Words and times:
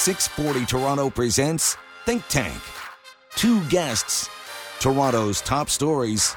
640 0.00 0.64
Toronto 0.64 1.10
presents 1.10 1.76
Think 2.06 2.26
Tank. 2.28 2.58
Two 3.36 3.62
guests, 3.68 4.30
Toronto's 4.80 5.42
top 5.42 5.68
stories. 5.68 6.36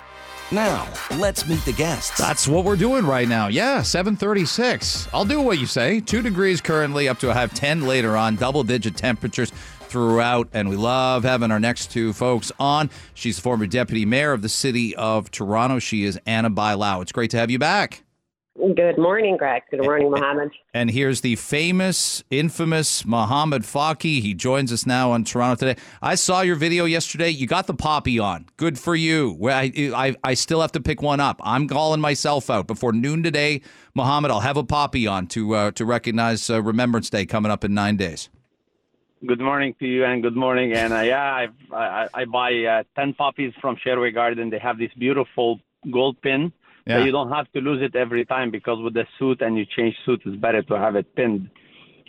Now, 0.51 0.86
let's 1.16 1.48
meet 1.48 1.64
the 1.64 1.72
guests. 1.72 2.18
That's 2.18 2.46
what 2.46 2.66
we're 2.66 2.76
doing 2.76 3.06
right 3.06 3.26
now. 3.26 3.48
Yeah, 3.48 3.82
736. 3.82 5.08
I'll 5.14 5.24
do 5.24 5.40
what 5.40 5.60
you 5.60 5.66
say. 5.66 6.02
Two 6.02 6.22
degrees 6.22 6.60
currently, 6.60 7.08
up 7.08 7.20
to 7.20 7.30
a 7.30 7.34
half 7.34 7.54
10 7.54 7.88
later 7.88 8.18
on, 8.18 8.36
double 8.36 8.65
digit 8.65 8.97
temperatures 8.97 9.52
throughout. 9.52 10.50
And 10.52 10.68
we 10.68 10.75
love 10.75 11.23
having 11.23 11.50
our 11.50 11.59
next 11.61 11.89
two 11.89 12.11
folks 12.11 12.52
on. 12.59 12.89
She's 13.14 13.38
the 13.38 13.43
former 13.43 13.66
deputy 13.66 14.05
mayor 14.05 14.34
of 14.34 14.41
the 14.41 14.50
city 14.50 14.93
of 14.98 15.32
Toronto. 15.32 15.80
She 15.80 16.04
is 16.04 16.20
Ana 16.25 16.52
Bailão. 16.52 17.02
It's 17.02 17.14
great 17.14 17.32
to 17.32 17.38
have 17.38 17.50
you 17.50 17.59
back. 17.59 18.04
Good 18.55 18.99
morning, 18.99 19.35
Greg. 19.35 19.63
Good 19.71 19.81
morning, 19.81 20.11
Mohammed. 20.11 20.51
And 20.75 20.91
here's 20.91 21.21
the 21.21 21.36
famous, 21.38 22.23
infamous 22.29 23.04
Mohammed 23.04 23.63
Fakih. 23.63 24.21
He 24.21 24.36
joins 24.36 24.71
us 24.71 24.86
now 24.86 25.11
on 25.11 25.23
Toronto 25.23 25.65
today. 25.65 25.82
I 26.04 26.14
saw 26.14 26.41
your 26.41 26.55
video 26.55 26.86
yesterday. 26.86 27.29
You 27.29 27.47
got 27.47 27.65
the 27.65 27.73
poppy 27.73 28.19
on. 28.19 28.45
Good 28.57 28.78
for 28.78 28.95
you. 28.95 29.39
I, 29.50 29.71
I, 29.75 30.15
I 30.23 30.33
still 30.36 30.61
have 30.61 30.71
to 30.73 30.79
pick 30.79 31.01
one 31.01 31.19
up. 31.19 31.42
I'm 31.43 31.68
calling 31.68 32.00
myself 32.00 32.52
out 32.52 32.68
before 32.68 32.94
noon 32.94 33.23
today, 33.23 33.62
Mohammed. 33.95 34.30
I'll 34.30 34.42
have 34.42 34.58
a 34.58 34.64
poppy 34.64 35.08
on 35.08 35.26
to 35.28 35.56
uh, 35.56 35.72
to 35.72 35.84
recognize 35.84 36.48
uh, 36.48 36.62
Remembrance 36.62 37.09
Day 37.09 37.26
coming 37.26 37.52
up 37.52 37.64
in 37.64 37.73
nine 37.73 37.98
days. 37.98 38.30
Good 39.26 39.42
morning 39.42 39.73
to 39.80 39.88
you 39.88 40.06
and 40.06 40.22
good 40.22 40.36
morning. 40.36 40.73
And 40.73 40.94
uh, 40.94 41.00
yeah, 41.00 41.23
I, 41.23 41.48
I, 41.76 42.08
I 42.14 42.26
buy 42.26 42.54
uh, 42.54 42.84
ten 42.95 43.16
poppies 43.16 43.54
from 43.59 43.78
Sherway 43.84 44.14
Garden. 44.14 44.52
They 44.52 44.59
have 44.59 44.78
this 44.78 44.92
beautiful 44.95 45.59
gold 45.92 46.22
pin 46.22 46.54
yeah. 46.86 47.04
you 47.04 47.12
don't 47.12 47.32
have 47.32 47.52
to 47.54 47.60
lose 47.60 47.82
it 47.82 47.96
every 47.96 48.26
time 48.26 48.52
because 48.52 48.82
with 48.82 48.94
the 48.94 49.05
suit 49.18 49.42
and 49.42 49.58
you 49.58 49.66
change 49.66 49.96
suit, 50.05 50.22
it's 50.26 50.36
better 50.38 50.62
to 50.64 50.78
have 50.78 50.96
it 50.96 51.16
pinned. 51.16 51.50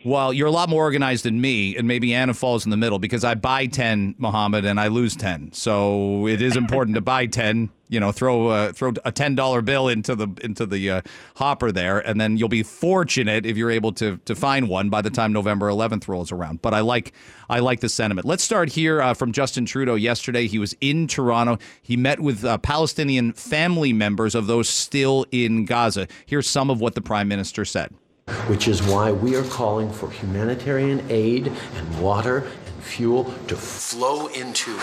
Well, 0.05 0.33
you're 0.33 0.49
a 0.49 0.53
lot 0.53 0.69
more 0.69 0.83
organized 0.83 1.25
than 1.25 1.41
me, 1.41 1.77
and 1.77 1.89
maybe 1.89 2.13
Anna 2.15 2.35
falls 2.35 2.65
in 2.67 2.71
the 2.71 2.77
middle 2.77 2.99
because 2.99 3.25
I 3.25 3.35
buy 3.35 3.67
10, 3.67 4.17
Mohammed, 4.19 4.67
and 4.67 4.79
I 4.79 4.89
lose 4.89 5.17
10. 5.17 5.53
So 5.53 6.27
it 6.27 6.43
is 6.43 6.57
important 6.57 6.95
to 6.97 7.01
buy 7.01 7.27
10 7.27 7.71
you 7.89 8.01
know 8.01 8.13
throw 8.13 8.49
uh, 8.49 8.73
throw 8.73 8.93
a 9.05 9.13
ten 9.13 9.35
dollar 9.35 9.63
bill 9.63 9.89
into 9.89 10.15
the 10.15 10.29
into 10.43 10.67
the 10.67 10.91
uh, 10.91 11.03
hopper 11.37 11.71
there, 11.71 12.01
and 12.01 12.21
then 12.21 12.37
you'll 12.37 12.49
be 12.49 12.63
fortunate 12.63 13.47
if 13.47 13.57
you're 13.57 13.71
able 13.71 13.93
to 13.93 14.19
to 14.25 14.35
find 14.35 14.69
one 14.69 14.91
by 14.91 15.03
the 15.03 15.11
time 15.11 15.33
November 15.33 15.69
11th 15.69 16.09
rolls 16.09 16.33
around. 16.33 16.61
But 16.61 16.75
I 16.75 16.81
like 16.81 17.13
I 17.49 17.61
like 17.61 17.81
the 17.81 17.89
sentiment. 17.89 18.27
Let's 18.27 18.43
start 18.43 18.71
here 18.71 19.01
uh, 19.01 19.15
from 19.15 19.33
Justin 19.33 19.67
Trudeau. 19.67 19.95
Yesterday, 19.95 20.47
he 20.47 20.59
was 20.59 20.75
in 20.81 21.07
Toronto. 21.07 21.59
He 21.83 21.97
met 21.97 22.21
with 22.21 22.45
uh, 22.45 22.59
Palestinian 22.59 23.33
family 23.33 23.93
members 23.93 24.35
of 24.35 24.47
those 24.47 24.69
still 24.69 25.27
in 25.31 25.65
Gaza. 25.65 26.09
Here's 26.27 26.49
some 26.49 26.71
of 26.71 26.81
what 26.81 26.95
the 26.95 27.03
Prime 27.03 27.29
Minister 27.29 27.65
said. 27.65 27.95
Which 28.49 28.69
is 28.69 28.83
why 28.83 29.13
we 29.13 29.37
are 29.37 29.45
calling 29.45 29.91
for 29.91 30.11
humanitarian 30.11 31.05
aid 31.11 31.47
and 31.47 32.01
water 32.01 32.39
and 32.39 32.85
fuel 32.85 33.25
to 33.49 33.57
flow 33.57 34.29
into 34.29 34.77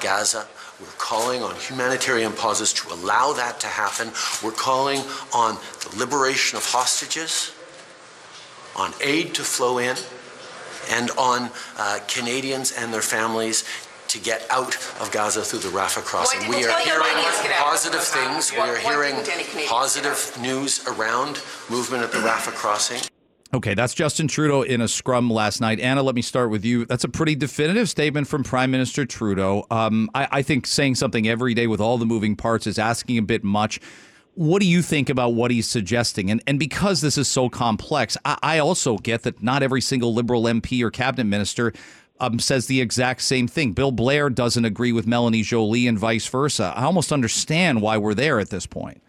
Gaza 0.00 0.46
we're 0.80 0.86
calling 0.96 1.42
on 1.42 1.56
humanitarian 1.56 2.32
pauses 2.32 2.72
to 2.74 2.94
allow 2.94 3.32
that 3.32 3.58
to 3.60 3.66
happen. 3.66 4.12
We're 4.44 4.52
calling 4.52 5.00
on 5.34 5.58
the 5.80 5.96
liberation 5.98 6.56
of 6.56 6.64
hostages, 6.64 7.52
on 8.76 8.92
aid 9.02 9.34
to 9.34 9.42
flow 9.42 9.78
in, 9.78 9.96
and 10.90 11.10
on 11.18 11.50
uh, 11.76 11.98
Canadians 12.06 12.70
and 12.70 12.94
their 12.94 13.02
families 13.02 13.64
to 14.08 14.18
get 14.18 14.46
out 14.50 14.76
of 15.00 15.10
Gaza 15.12 15.42
through 15.42 15.60
the 15.60 15.68
Rafah 15.68 16.04
crossing. 16.04 16.48
we 16.48 16.64
are 16.64 16.80
hearing 16.80 17.02
positive 17.58 18.02
things. 18.02 18.52
We 18.52 18.58
are 18.58 18.76
hearing 18.76 19.14
positive 19.66 20.36
news 20.40 20.86
around 20.86 21.42
movement 21.68 22.02
at 22.02 22.12
the 22.12 22.18
Rafah 22.18 22.54
crossing. 22.54 23.00
Okay, 23.54 23.72
that's 23.72 23.94
Justin 23.94 24.28
Trudeau 24.28 24.60
in 24.60 24.82
a 24.82 24.88
scrum 24.88 25.30
last 25.30 25.62
night. 25.62 25.80
Anna, 25.80 26.02
let 26.02 26.14
me 26.14 26.20
start 26.20 26.50
with 26.50 26.66
you. 26.66 26.84
That's 26.84 27.04
a 27.04 27.08
pretty 27.08 27.34
definitive 27.34 27.88
statement 27.88 28.28
from 28.28 28.44
Prime 28.44 28.70
Minister 28.70 29.06
Trudeau. 29.06 29.64
Um, 29.70 30.10
I, 30.14 30.28
I 30.30 30.42
think 30.42 30.66
saying 30.66 30.96
something 30.96 31.26
every 31.26 31.54
day 31.54 31.66
with 31.66 31.80
all 31.80 31.96
the 31.96 32.04
moving 32.04 32.36
parts 32.36 32.66
is 32.66 32.78
asking 32.78 33.16
a 33.16 33.22
bit 33.22 33.42
much. 33.42 33.80
What 34.34 34.60
do 34.60 34.68
you 34.68 34.82
think 34.82 35.08
about 35.08 35.30
what 35.30 35.50
he's 35.50 35.66
suggesting? 35.66 36.30
And 36.30 36.42
and 36.46 36.58
because 36.58 37.00
this 37.00 37.16
is 37.16 37.26
so 37.26 37.48
complex, 37.48 38.18
I, 38.24 38.38
I 38.42 38.58
also 38.58 38.98
get 38.98 39.22
that 39.22 39.42
not 39.42 39.62
every 39.62 39.80
single 39.80 40.12
Liberal 40.12 40.42
MP 40.42 40.82
or 40.82 40.90
cabinet 40.90 41.24
minister 41.24 41.72
um, 42.20 42.38
says 42.38 42.66
the 42.66 42.80
exact 42.80 43.22
same 43.22 43.48
thing. 43.48 43.72
Bill 43.72 43.92
Blair 43.92 44.30
doesn't 44.30 44.64
agree 44.64 44.92
with 44.92 45.06
Melanie 45.06 45.42
Joly 45.42 45.86
and 45.86 45.98
vice 45.98 46.26
versa. 46.26 46.72
I 46.76 46.84
almost 46.84 47.12
understand 47.12 47.82
why 47.82 47.96
we're 47.96 48.14
there 48.14 48.40
at 48.40 48.50
this 48.50 48.66
point. 48.66 49.02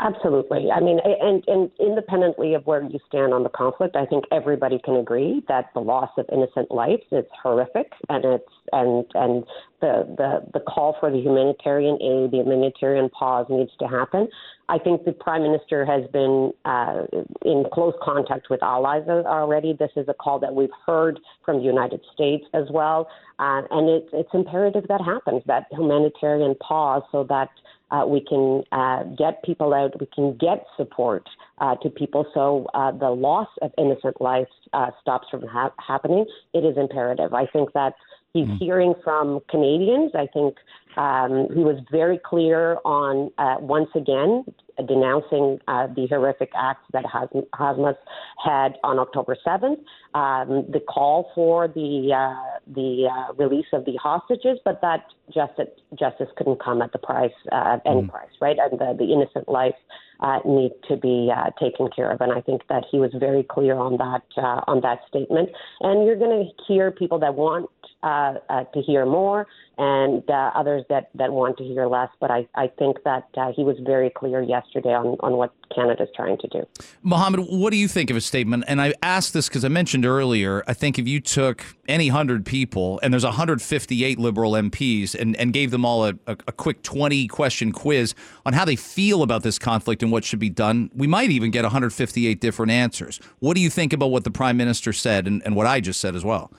Absolutely. 0.00 0.70
I 0.70 0.80
mean, 0.80 0.98
and, 1.04 1.44
and 1.46 1.70
independently 1.78 2.54
of 2.54 2.66
where 2.66 2.82
you 2.82 2.98
stand 3.08 3.32
on 3.32 3.42
the 3.42 3.48
conflict, 3.48 3.96
I 3.96 4.04
think 4.04 4.24
everybody 4.32 4.78
can 4.84 4.96
agree 4.96 5.42
that 5.48 5.70
the 5.74 5.80
loss 5.80 6.10
of 6.18 6.26
innocent 6.32 6.70
lives 6.70 7.02
is 7.12 7.24
horrific, 7.42 7.92
and 8.08 8.24
it's 8.24 8.52
and 8.72 9.04
and 9.14 9.44
the 9.80 10.04
the 10.16 10.50
the 10.52 10.60
call 10.60 10.96
for 11.00 11.10
the 11.10 11.18
humanitarian 11.18 11.94
aid, 12.02 12.32
the 12.32 12.38
humanitarian 12.38 13.08
pause 13.10 13.46
needs 13.48 13.70
to 13.78 13.86
happen. 13.86 14.28
I 14.68 14.78
think 14.78 15.04
the 15.04 15.12
prime 15.12 15.42
minister 15.42 15.84
has 15.84 16.08
been 16.12 16.52
uh, 16.64 17.02
in 17.44 17.64
close 17.72 17.94
contact 18.02 18.50
with 18.50 18.62
allies 18.62 19.08
already. 19.08 19.72
This 19.72 19.90
is 19.96 20.08
a 20.08 20.14
call 20.14 20.38
that 20.40 20.54
we've 20.54 20.70
heard 20.86 21.18
from 21.44 21.58
the 21.58 21.64
United 21.64 22.00
States 22.12 22.44
as 22.54 22.64
well, 22.70 23.08
uh, 23.38 23.62
and 23.70 23.88
it's 23.88 24.08
it's 24.12 24.30
imperative 24.34 24.84
that 24.88 25.00
happens 25.00 25.42
that 25.46 25.66
humanitarian 25.70 26.54
pause 26.56 27.02
so 27.12 27.24
that 27.24 27.48
uh, 27.90 28.04
we 28.06 28.20
can 28.20 28.62
uh, 28.72 29.04
get 29.18 29.42
people 29.42 29.74
out. 29.74 29.98
We 30.00 30.06
can 30.14 30.36
get 30.36 30.64
support 30.76 31.28
uh, 31.58 31.76
to 31.76 31.90
people 31.90 32.26
so 32.34 32.66
uh, 32.74 32.92
the 32.92 33.10
loss 33.10 33.48
of 33.62 33.72
innocent 33.78 34.20
lives 34.20 34.50
uh, 34.72 34.90
stops 35.00 35.28
from 35.30 35.42
ha- 35.46 35.72
happening. 35.86 36.26
It 36.54 36.64
is 36.64 36.76
imperative. 36.76 37.34
I 37.34 37.46
think 37.46 37.72
that 37.72 37.94
he's 38.32 38.46
mm-hmm. 38.46 38.56
hearing 38.56 38.94
from 39.02 39.40
Canadians. 39.50 40.12
I 40.14 40.26
think 40.32 40.56
um, 40.96 41.48
he 41.54 41.60
was 41.60 41.80
very 41.90 42.18
clear 42.24 42.78
on 42.84 43.30
uh, 43.38 43.56
once 43.60 43.90
again 43.94 44.44
denouncing 44.86 45.58
uh, 45.68 45.86
the 45.94 46.06
horrific 46.08 46.50
acts 46.56 46.84
that 46.92 47.04
Hamas 47.04 47.96
had 48.42 48.78
on 48.82 48.98
October 48.98 49.36
7th, 49.46 49.78
um, 50.14 50.64
the 50.70 50.80
call 50.80 51.30
for 51.34 51.68
the 51.68 52.12
uh, 52.14 52.49
the 52.74 53.08
uh, 53.10 53.32
release 53.34 53.66
of 53.72 53.84
the 53.84 53.96
hostages, 53.96 54.58
but 54.64 54.80
that 54.82 55.04
justice 55.32 55.68
justice 55.98 56.28
couldn't 56.36 56.62
come 56.62 56.82
at 56.82 56.92
the 56.92 56.98
price 56.98 57.32
uh, 57.52 57.74
at 57.74 57.82
any 57.86 58.02
mm. 58.02 58.10
price, 58.10 58.30
right? 58.40 58.56
And 58.58 58.78
the, 58.78 58.96
the 58.98 59.12
innocent 59.12 59.48
life 59.48 59.74
uh, 60.20 60.38
need 60.44 60.72
to 60.88 60.96
be 60.96 61.32
uh, 61.34 61.50
taken 61.58 61.88
care 61.94 62.10
of. 62.10 62.20
And 62.20 62.32
I 62.32 62.40
think 62.40 62.62
that 62.68 62.84
he 62.90 62.98
was 62.98 63.10
very 63.18 63.42
clear 63.42 63.76
on 63.76 63.96
that 63.96 64.22
uh, 64.36 64.60
on 64.66 64.80
that 64.82 65.00
statement. 65.08 65.50
And 65.80 66.06
you're 66.06 66.18
going 66.18 66.44
to 66.44 66.64
hear 66.64 66.90
people 66.90 67.18
that 67.20 67.34
want 67.34 67.70
uh, 68.02 68.34
uh, 68.48 68.64
to 68.64 68.80
hear 68.82 69.04
more 69.04 69.46
and 69.78 70.28
uh, 70.28 70.50
others 70.54 70.84
that, 70.90 71.08
that 71.14 71.32
want 71.32 71.56
to 71.56 71.64
hear 71.64 71.86
less. 71.86 72.10
But 72.20 72.30
I, 72.30 72.46
I 72.54 72.68
think 72.78 73.02
that 73.04 73.28
uh, 73.36 73.52
he 73.56 73.64
was 73.64 73.76
very 73.80 74.10
clear 74.10 74.42
yesterday 74.42 74.90
on, 74.90 75.16
on 75.20 75.38
what 75.38 75.54
Canada's 75.74 76.10
trying 76.14 76.36
to 76.38 76.48
do. 76.48 76.66
Mohammed, 77.02 77.46
what 77.48 77.70
do 77.70 77.78
you 77.78 77.88
think 77.88 78.10
of 78.10 78.14
his 78.14 78.26
statement? 78.26 78.64
And 78.66 78.80
I 78.80 78.92
asked 79.02 79.32
this 79.32 79.48
because 79.48 79.64
I 79.64 79.68
mentioned 79.68 80.04
earlier, 80.04 80.62
I 80.66 80.74
think 80.74 80.98
if 80.98 81.08
you 81.08 81.18
took 81.18 81.64
any 81.88 82.10
100 82.10 82.44
people, 82.44 83.00
and 83.02 83.12
there's 83.12 83.24
158 83.24 84.18
Liberal 84.18 84.52
MPs, 84.52 85.14
and, 85.14 85.34
and 85.36 85.52
gave 85.54 85.70
them 85.70 85.86
all 85.86 86.04
a, 86.04 86.14
a, 86.26 86.36
a 86.48 86.52
quick 86.52 86.82
20 86.82 87.26
question 87.28 87.72
quiz 87.72 88.14
on 88.44 88.52
how 88.52 88.66
they 88.66 88.76
feel 88.76 89.22
about 89.22 89.42
this 89.42 89.58
conflict 89.58 90.02
and 90.02 90.12
what 90.12 90.24
should 90.24 90.38
be 90.38 90.50
done, 90.50 90.90
we 90.94 91.06
might 91.06 91.30
even 91.30 91.50
get 91.50 91.62
158 91.62 92.38
different 92.38 92.70
answers. 92.70 93.18
What 93.38 93.54
do 93.54 93.62
you 93.62 93.70
think 93.70 93.94
about 93.94 94.10
what 94.10 94.24
the 94.24 94.30
Prime 94.30 94.58
Minister 94.58 94.92
said 94.92 95.26
and, 95.26 95.42
and 95.46 95.56
what 95.56 95.66
I 95.66 95.80
just 95.80 96.00
said 96.00 96.14
as 96.14 96.24
well? 96.24 96.52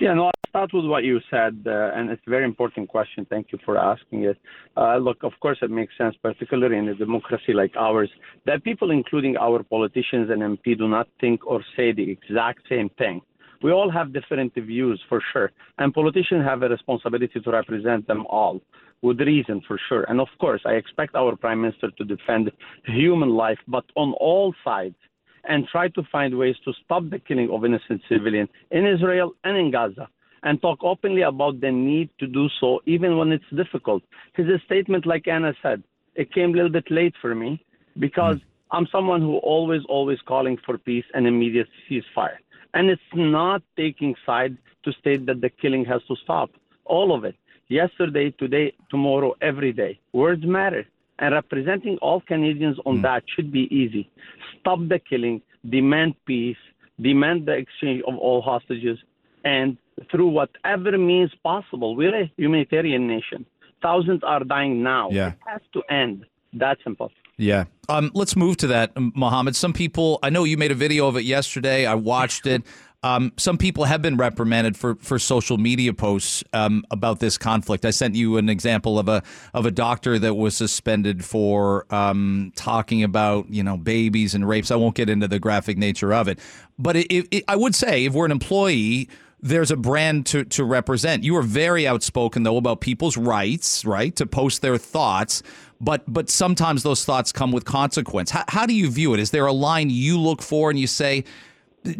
Yeah, 0.00 0.14
no, 0.14 0.24
I'll 0.28 0.48
start 0.48 0.70
with 0.72 0.86
what 0.86 1.04
you 1.04 1.20
said, 1.30 1.62
uh, 1.66 1.90
and 1.94 2.08
it's 2.08 2.22
a 2.26 2.30
very 2.30 2.46
important 2.46 2.88
question. 2.88 3.26
Thank 3.28 3.52
you 3.52 3.58
for 3.66 3.76
asking 3.76 4.24
it. 4.24 4.38
Uh, 4.74 4.96
look, 4.96 5.18
of 5.22 5.32
course, 5.40 5.58
it 5.60 5.70
makes 5.70 5.92
sense, 5.98 6.16
particularly 6.22 6.78
in 6.78 6.88
a 6.88 6.94
democracy 6.94 7.52
like 7.52 7.72
ours, 7.78 8.08
that 8.46 8.64
people, 8.64 8.92
including 8.92 9.36
our 9.36 9.62
politicians 9.62 10.30
and 10.30 10.40
MP, 10.40 10.78
do 10.78 10.88
not 10.88 11.06
think 11.20 11.46
or 11.46 11.62
say 11.76 11.92
the 11.92 12.10
exact 12.10 12.60
same 12.66 12.88
thing. 12.96 13.20
We 13.62 13.72
all 13.72 13.90
have 13.90 14.14
different 14.14 14.54
views, 14.54 14.98
for 15.06 15.20
sure, 15.34 15.52
and 15.76 15.92
politicians 15.92 16.46
have 16.46 16.62
a 16.62 16.70
responsibility 16.70 17.38
to 17.38 17.50
represent 17.50 18.06
them 18.06 18.24
all 18.30 18.62
with 19.02 19.20
reason, 19.20 19.60
for 19.68 19.78
sure. 19.86 20.04
And 20.04 20.18
of 20.18 20.28
course, 20.40 20.62
I 20.64 20.76
expect 20.76 21.14
our 21.14 21.36
prime 21.36 21.60
minister 21.60 21.90
to 21.90 22.04
defend 22.04 22.50
human 22.86 23.28
life, 23.28 23.58
but 23.68 23.84
on 23.96 24.14
all 24.14 24.54
sides 24.64 24.96
and 25.44 25.66
try 25.68 25.88
to 25.88 26.02
find 26.10 26.36
ways 26.36 26.56
to 26.64 26.72
stop 26.84 27.04
the 27.10 27.18
killing 27.18 27.50
of 27.50 27.64
innocent 27.64 28.00
civilians 28.08 28.48
in 28.70 28.86
Israel 28.86 29.32
and 29.44 29.56
in 29.56 29.70
Gaza 29.70 30.08
and 30.42 30.60
talk 30.60 30.78
openly 30.82 31.22
about 31.22 31.60
the 31.60 31.70
need 31.70 32.10
to 32.18 32.26
do 32.26 32.48
so 32.60 32.80
even 32.86 33.16
when 33.16 33.32
it's 33.32 33.44
difficult. 33.54 34.02
His 34.34 34.46
statement, 34.64 35.06
like 35.06 35.28
Anna 35.28 35.52
said, 35.62 35.82
it 36.14 36.32
came 36.32 36.50
a 36.50 36.56
little 36.56 36.70
bit 36.70 36.90
late 36.90 37.14
for 37.20 37.34
me 37.34 37.64
because 37.98 38.36
mm. 38.36 38.42
I'm 38.72 38.86
someone 38.90 39.20
who 39.20 39.36
always, 39.38 39.82
always 39.88 40.18
calling 40.26 40.56
for 40.64 40.78
peace 40.78 41.04
and 41.14 41.26
immediate 41.26 41.68
ceasefire. 41.88 42.38
And 42.74 42.88
it's 42.88 43.02
not 43.14 43.62
taking 43.76 44.14
side 44.24 44.56
to 44.84 44.92
state 44.92 45.26
that 45.26 45.40
the 45.40 45.50
killing 45.50 45.84
has 45.86 46.00
to 46.08 46.16
stop. 46.22 46.50
All 46.84 47.14
of 47.14 47.24
it. 47.24 47.34
Yesterday, 47.68 48.30
today, 48.30 48.72
tomorrow, 48.90 49.34
every 49.40 49.72
day. 49.72 50.00
Words 50.12 50.44
matter 50.44 50.86
and 51.20 51.34
representing 51.34 51.98
all 52.00 52.20
Canadians 52.22 52.78
on 52.86 52.98
mm. 52.98 53.02
that 53.02 53.22
should 53.34 53.52
be 53.52 53.68
easy. 53.74 54.10
Stop 54.58 54.80
the 54.88 54.98
killing, 54.98 55.42
demand 55.68 56.14
peace, 56.26 56.56
demand 57.00 57.46
the 57.46 57.52
exchange 57.52 58.02
of 58.08 58.16
all 58.16 58.40
hostages, 58.40 58.98
and 59.44 59.76
through 60.10 60.28
whatever 60.28 60.96
means 60.98 61.30
possible. 61.42 61.94
We're 61.94 62.22
a 62.22 62.32
humanitarian 62.36 63.06
nation. 63.06 63.46
Thousands 63.82 64.22
are 64.24 64.44
dying 64.44 64.82
now. 64.82 65.10
Yeah. 65.10 65.28
It 65.28 65.38
has 65.46 65.60
to 65.74 65.82
end. 65.92 66.26
That's 66.52 66.80
impossible. 66.84 67.16
Yeah. 67.36 67.64
Um, 67.88 68.10
let's 68.12 68.36
move 68.36 68.58
to 68.58 68.66
that, 68.68 68.92
Mohammed. 68.96 69.56
Some 69.56 69.72
people, 69.72 70.18
I 70.22 70.28
know 70.30 70.44
you 70.44 70.58
made 70.58 70.72
a 70.72 70.74
video 70.74 71.06
of 71.06 71.16
it 71.16 71.24
yesterday. 71.24 71.86
I 71.86 71.94
watched 71.94 72.46
it. 72.46 72.62
Um, 73.02 73.32
some 73.38 73.56
people 73.56 73.84
have 73.84 74.02
been 74.02 74.18
reprimanded 74.18 74.76
for, 74.76 74.94
for 74.96 75.18
social 75.18 75.56
media 75.56 75.94
posts 75.94 76.44
um, 76.52 76.84
about 76.90 77.18
this 77.18 77.38
conflict. 77.38 77.86
I 77.86 77.90
sent 77.90 78.14
you 78.14 78.36
an 78.36 78.50
example 78.50 78.98
of 78.98 79.08
a 79.08 79.22
of 79.54 79.64
a 79.64 79.70
doctor 79.70 80.18
that 80.18 80.34
was 80.34 80.54
suspended 80.54 81.24
for 81.24 81.86
um, 81.94 82.52
talking 82.56 83.02
about 83.02 83.48
you 83.48 83.62
know 83.62 83.78
babies 83.78 84.34
and 84.34 84.46
rapes. 84.46 84.70
I 84.70 84.76
won't 84.76 84.94
get 84.94 85.08
into 85.08 85.28
the 85.28 85.38
graphic 85.38 85.78
nature 85.78 86.12
of 86.12 86.28
it, 86.28 86.38
but 86.78 86.96
it, 86.96 87.28
it, 87.30 87.44
I 87.48 87.56
would 87.56 87.74
say 87.74 88.04
if 88.04 88.12
we're 88.12 88.26
an 88.26 88.32
employee 88.32 89.08
there's 89.42 89.70
a 89.70 89.76
brand 89.76 90.26
to, 90.26 90.44
to 90.44 90.64
represent. 90.64 91.24
You 91.24 91.36
are 91.36 91.42
very 91.42 91.86
outspoken 91.86 92.42
though 92.42 92.58
about 92.58 92.80
people's 92.82 93.16
rights, 93.16 93.84
right, 93.86 94.14
to 94.16 94.26
post 94.26 94.60
their 94.60 94.76
thoughts, 94.76 95.42
but 95.80 96.02
but 96.06 96.28
sometimes 96.28 96.82
those 96.82 97.04
thoughts 97.04 97.32
come 97.32 97.52
with 97.52 97.64
consequence. 97.64 98.30
How, 98.30 98.44
how 98.48 98.66
do 98.66 98.74
you 98.74 98.90
view 98.90 99.14
it? 99.14 99.20
Is 99.20 99.30
there 99.30 99.46
a 99.46 99.52
line 99.52 99.88
you 99.88 100.20
look 100.20 100.42
for 100.42 100.68
and 100.68 100.78
you 100.78 100.86
say, 100.86 101.24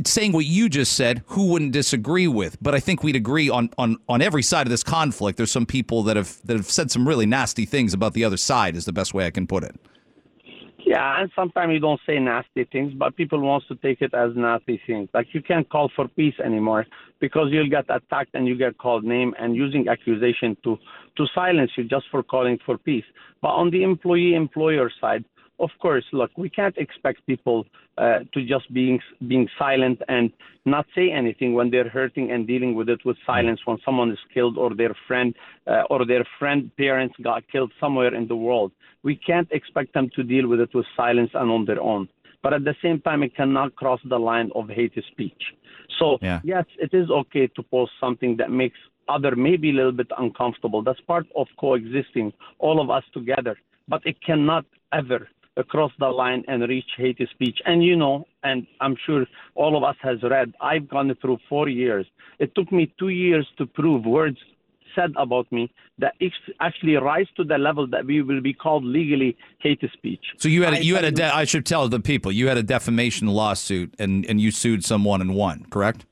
saying 0.05 0.33
what 0.33 0.45
you 0.45 0.69
just 0.69 0.93
said, 0.95 1.23
who 1.27 1.47
wouldn't 1.47 1.73
disagree 1.73 2.29
with? 2.29 2.57
But 2.61 2.75
I 2.75 2.81
think 2.81 3.03
we'd 3.03 3.17
agree 3.17 3.49
on 3.49 3.71
on 3.79 3.97
on 4.09 4.23
every 4.23 4.43
side 4.43 4.67
of 4.67 4.71
this 4.71 4.83
conflict. 4.83 5.37
There's 5.37 5.51
some 5.51 5.67
people 5.67 6.03
that 6.05 6.17
have 6.17 6.41
that 6.45 6.57
have 6.57 6.71
said 6.71 6.91
some 6.91 7.07
really 7.07 7.27
nasty 7.27 7.65
things 7.65 7.95
about 7.95 8.15
the 8.15 8.25
other 8.25 8.37
side. 8.37 8.77
Is 8.77 8.85
the 8.85 8.93
best 8.93 9.15
way 9.15 9.27
I 9.27 9.31
can 9.31 9.47
put 9.47 9.65
it. 9.65 9.79
Yeah, 10.91 11.21
and 11.21 11.31
sometimes 11.37 11.73
you 11.73 11.79
don't 11.79 12.01
say 12.07 12.19
nasty 12.19 12.65
things, 12.65 12.93
but 12.95 13.15
people 13.15 13.39
wants 13.41 13.69
to 13.69 13.77
take 13.77 14.01
it 14.01 14.13
as 14.13 14.33
nasty 14.35 14.81
things. 14.87 15.09
Like 15.15 15.29
you 15.33 15.43
can't 15.43 15.69
call 15.69 15.91
for 15.95 16.09
peace 16.09 16.35
anymore 16.45 16.87
because 17.21 17.49
you'll 17.51 17.69
get 17.69 17.85
attacked 17.89 18.35
and 18.35 18.49
you 18.49 18.57
get 18.57 18.79
called 18.79 19.05
name 19.05 19.35
and 19.39 19.55
using 19.55 19.89
accusation 19.89 20.57
to 20.65 20.79
to 21.17 21.27
silence 21.35 21.71
you 21.77 21.85
just 21.85 22.07
for 22.11 22.23
calling 22.23 22.59
for 22.65 22.77
peace. 22.79 23.05
But 23.43 23.51
on 23.51 23.71
the 23.71 23.83
employee 23.83 24.35
employer 24.35 24.91
side, 25.01 25.25
of 25.61 25.71
course, 25.81 26.05
look, 26.13 26.31
we 26.37 26.49
can't 26.49 26.77
expect 26.79 27.25
people 27.27 27.67
uh, 27.99 28.21
to 28.33 28.45
just 28.45 28.73
being 28.73 28.99
being 29.29 29.47
silent 29.59 30.01
and 30.09 30.33
not 30.65 30.87
say 30.95 31.11
anything 31.11 31.55
when 31.55 31.71
they're 31.71 31.89
hurting 31.89 32.31
and 32.31 32.47
dealing 32.47 32.75
with 32.75 32.89
it 32.89 33.01
with 33.05 33.17
silence 33.27 33.61
when 33.65 33.79
someone 33.85 34.11
is 34.11 34.19
killed 34.33 34.57
or 34.59 34.75
their 34.75 34.95
friend 35.07 35.35
uh, 35.67 35.83
or 35.91 36.07
their 36.07 36.25
friend 36.39 36.71
parents 36.77 37.15
got 37.23 37.43
killed 37.53 37.73
somewhere 37.79 38.15
in 38.15 38.27
the 38.27 38.37
world. 38.37 38.73
We 39.03 39.17
can't 39.17 39.49
expect 39.51 39.95
them 39.95 40.11
to 40.17 40.23
deal 40.23 40.47
with 40.49 40.61
it 40.61 40.75
with 40.75 40.87
silence 40.97 41.31
and 41.35 41.51
on 41.51 41.65
their 41.65 41.81
own. 41.81 42.09
But 42.43 42.55
at 42.55 42.65
the 42.65 42.75
same 42.83 43.01
time, 43.01 43.23
it 43.23 43.37
cannot 43.37 43.77
cross 43.77 44.01
the 44.05 44.19
line 44.19 44.51
of 44.55 44.69
hate 44.69 44.97
speech. 45.13 45.43
So 45.99 46.19
yeah. 46.23 46.41
yes, 46.43 46.65
it 46.79 46.95
is 46.95 47.11
okay 47.11 47.47
to 47.49 47.63
post 47.63 47.93
something 48.01 48.37
that 48.39 48.51
makes 48.51 48.79
other 49.09 49.37
maybe 49.37 49.71
a 49.71 49.75
little 49.75 49.93
bit 49.93 50.11
uncomfortable. 50.17 50.83
That's 50.83 51.01
part 51.01 51.27
of 51.37 51.49
coexisting, 51.59 52.33
all 52.59 52.81
of 52.81 52.89
us 52.91 53.05
together. 53.13 53.57
But 53.89 54.03
it 54.07 54.17
cannot 54.25 54.65
ever 54.93 55.29
across 55.57 55.93
the 55.99 56.09
line 56.09 56.45
and 56.49 56.63
reach 56.69 56.91
hate 56.97 57.21
speech. 57.31 57.59
And 57.65 57.85
you 57.85 57.97
know, 57.97 58.27
and 58.43 58.67
I'm 58.81 58.97
sure 59.07 59.27
all 59.55 59.77
of 59.77 59.83
us 59.85 59.97
has 60.03 60.23
read, 60.23 60.55
I've 60.61 60.89
gone 60.89 61.15
through 61.21 61.39
four 61.49 61.69
years. 61.69 62.07
It 62.39 62.55
took 62.55 62.73
me 62.73 62.93
two 62.99 63.09
years 63.09 63.47
to 63.59 63.67
prove 63.67 64.05
words 64.05 64.39
said 64.95 65.13
about 65.17 65.51
me 65.53 65.73
that 65.99 66.15
it 66.21 66.33
actually 66.61 66.95
rise 66.97 67.27
to 67.37 67.45
the 67.45 67.59
level 67.59 67.87
that 67.87 68.05
we 68.05 68.23
will 68.23 68.41
be 68.41 68.53
called 68.53 68.85
legally 68.85 69.37
hate 69.59 69.81
speech. 69.93 70.25
So 70.39 70.49
you 70.49 70.63
had 70.63 70.75
a, 70.75 70.85
you 70.85 70.97
had 70.97 71.05
a 71.05 71.13
de- 71.13 71.35
I 71.35 71.45
should 71.45 71.67
tell 71.67 71.89
the 71.89 72.01
people 72.01 72.33
you 72.33 72.49
had 72.49 72.57
a 72.57 72.63
defamation 72.63 73.29
lawsuit 73.29 73.95
and 73.99 74.25
and 74.27 74.41
you 74.41 74.51
sued 74.51 74.85
someone 74.85 75.21
and 75.21 75.35
won, 75.35 75.67
correct? 75.71 76.07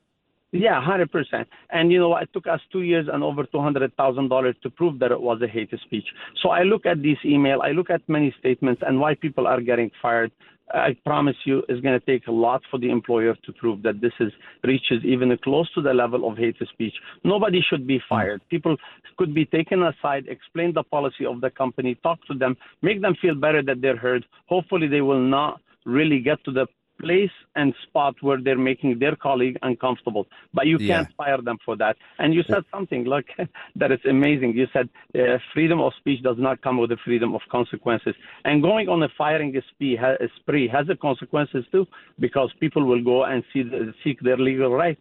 Yeah, 0.53 0.83
hundred 0.83 1.13
percent. 1.13 1.47
And 1.71 1.93
you 1.93 1.99
know, 1.99 2.17
it 2.17 2.31
took 2.33 2.47
us 2.47 2.61
two 2.73 2.81
years 2.83 3.07
and 3.13 3.23
over 3.23 3.45
two 3.45 3.61
hundred 3.61 3.95
thousand 3.97 4.29
dollars 4.29 4.57
to 4.63 4.71
prove 4.71 4.99
that 5.01 5.13
it 5.13 5.21
was 5.21 5.43
a 5.43 5.47
hate 5.47 5.71
speech. 5.85 6.07
So 6.43 6.49
I 6.49 6.63
look 6.63 6.87
at 6.87 7.03
this 7.03 7.19
email, 7.25 7.61
I 7.63 7.73
look 7.73 7.91
at 7.91 8.01
many 8.09 8.35
statements, 8.39 8.83
and 8.87 8.99
why 8.99 9.15
people 9.15 9.47
are 9.47 9.61
getting 9.61 9.91
fired. 10.01 10.33
I 10.73 10.95
promise 11.05 11.37
you, 11.47 11.63
it's 11.69 11.81
going 11.81 11.99
to 11.99 12.07
take 12.07 12.27
a 12.27 12.33
lot 12.33 12.63
for 12.71 12.79
the 12.79 12.91
employer 12.91 13.35
to 13.47 13.53
prove 13.55 13.83
that 13.83 14.03
this 14.03 14.13
is 14.21 14.31
reaches 14.65 15.03
even 15.03 15.37
close 15.43 15.71
to 15.75 15.81
the 15.81 15.95
level 15.95 16.31
of 16.31 16.37
hate 16.37 16.57
speech. 16.73 16.93
Nobody 17.25 17.63
should 17.69 17.87
be 17.87 18.01
fired. 18.07 18.43
People 18.51 18.77
could 19.17 19.35
be 19.35 19.47
taken 19.47 19.83
aside, 19.83 20.27
explain 20.29 20.75
the 20.75 20.83
policy 20.83 21.25
of 21.25 21.41
the 21.41 21.51
company, 21.51 21.95
talk 22.03 22.19
to 22.27 22.35
them, 22.35 22.55
make 22.83 23.01
them 23.01 23.15
feel 23.21 23.35
better 23.35 23.63
that 23.63 23.81
they're 23.81 23.97
heard. 23.97 24.27
Hopefully, 24.47 24.89
they 24.89 25.01
will 25.01 25.21
not 25.21 25.61
really 25.87 26.21
get 26.21 26.43
to 26.45 26.53
the 26.53 26.67
place 27.01 27.31
and 27.57 27.75
spot 27.83 28.15
where 28.21 28.41
they're 28.41 28.59
making 28.59 28.99
their 28.99 29.17
colleague 29.17 29.59
uncomfortable. 29.63 30.27
But 30.53 30.67
you 30.67 30.79
can't 30.79 31.09
fire 31.17 31.41
them 31.41 31.59
for 31.65 31.77
that. 31.77 31.97
And 32.19 32.35
you 32.35 32.43
said 32.49 32.65
something 32.73 33.05
like 33.05 33.27
that 33.77 33.93
is 33.93 34.01
amazing. 34.09 34.55
You 34.55 34.67
said 34.73 34.89
uh, 35.15 35.39
freedom 35.53 35.81
of 35.81 35.93
speech 35.99 36.23
does 36.23 36.37
not 36.39 36.61
come 36.63 36.79
with 36.79 36.91
the 36.91 36.99
freedom 37.05 37.35
of 37.35 37.41
consequences. 37.51 38.15
And 38.45 38.63
going 38.63 38.89
on 38.89 39.03
a 39.03 39.09
firing 39.17 39.55
spree, 39.71 39.99
spree 40.37 40.69
has 40.69 40.87
the 40.87 40.97
consequences 40.97 41.65
too, 41.73 41.87
because 42.19 42.53
people 42.61 42.85
will 42.85 43.03
go 43.03 43.25
and 43.25 43.45
see 43.53 43.63
the, 43.63 43.95
seek 44.05 44.21
their 44.21 44.37
legal 44.37 44.73
right. 44.73 44.99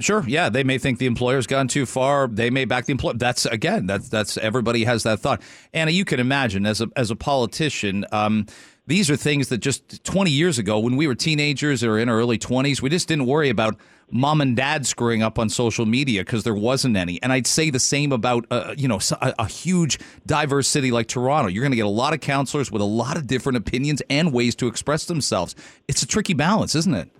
Sure. 0.00 0.24
Yeah, 0.26 0.48
they 0.48 0.64
may 0.64 0.78
think 0.78 0.98
the 0.98 1.06
employer's 1.06 1.46
gone 1.46 1.68
too 1.68 1.86
far. 1.86 2.26
They 2.26 2.50
may 2.50 2.64
back 2.64 2.86
the 2.86 2.92
employer. 2.92 3.14
That's 3.14 3.46
again. 3.46 3.86
That's 3.86 4.08
that's 4.08 4.36
everybody 4.36 4.84
has 4.84 5.04
that 5.04 5.20
thought. 5.20 5.40
Anna, 5.72 5.92
you 5.92 6.04
can 6.04 6.18
imagine 6.18 6.66
as 6.66 6.80
a 6.80 6.88
as 6.96 7.12
a 7.12 7.16
politician. 7.16 8.04
Um, 8.10 8.46
these 8.86 9.10
are 9.10 9.16
things 9.16 9.48
that 9.48 9.58
just 9.58 10.04
20 10.04 10.30
years 10.30 10.58
ago, 10.58 10.78
when 10.78 10.96
we 10.96 11.06
were 11.06 11.14
teenagers 11.14 11.82
or 11.82 11.98
in 11.98 12.08
our 12.08 12.16
early 12.16 12.38
20s, 12.38 12.82
we 12.82 12.90
just 12.90 13.08
didn't 13.08 13.26
worry 13.26 13.48
about 13.48 13.76
mom 14.10 14.40
and 14.42 14.54
dad 14.56 14.86
screwing 14.86 15.22
up 15.22 15.38
on 15.38 15.48
social 15.48 15.86
media 15.86 16.22
because 16.22 16.44
there 16.44 16.54
wasn't 16.54 16.96
any. 16.96 17.20
And 17.22 17.32
I'd 17.32 17.46
say 17.46 17.70
the 17.70 17.78
same 17.78 18.12
about 18.12 18.44
uh, 18.50 18.74
you 18.76 18.86
know 18.86 19.00
a, 19.22 19.34
a, 19.38 19.46
huge 19.46 19.98
diverse 20.26 20.68
city 20.68 20.90
like 20.90 21.08
Toronto. 21.08 21.48
You're 21.48 21.62
going 21.62 21.72
to 21.72 21.76
get 21.76 21.86
a 21.86 21.88
lot 21.88 22.12
of 22.12 22.20
councillors 22.20 22.70
with 22.70 22.82
a 22.82 22.86
lot 22.86 23.16
of 23.16 23.26
different 23.26 23.56
opinions 23.56 24.02
and 24.10 24.32
ways 24.32 24.54
to 24.56 24.66
express 24.66 25.06
themselves. 25.06 25.54
It's 25.88 26.02
a 26.02 26.06
tricky 26.06 26.34
balance, 26.34 26.74
isn't 26.74 26.94
it? 26.94 27.10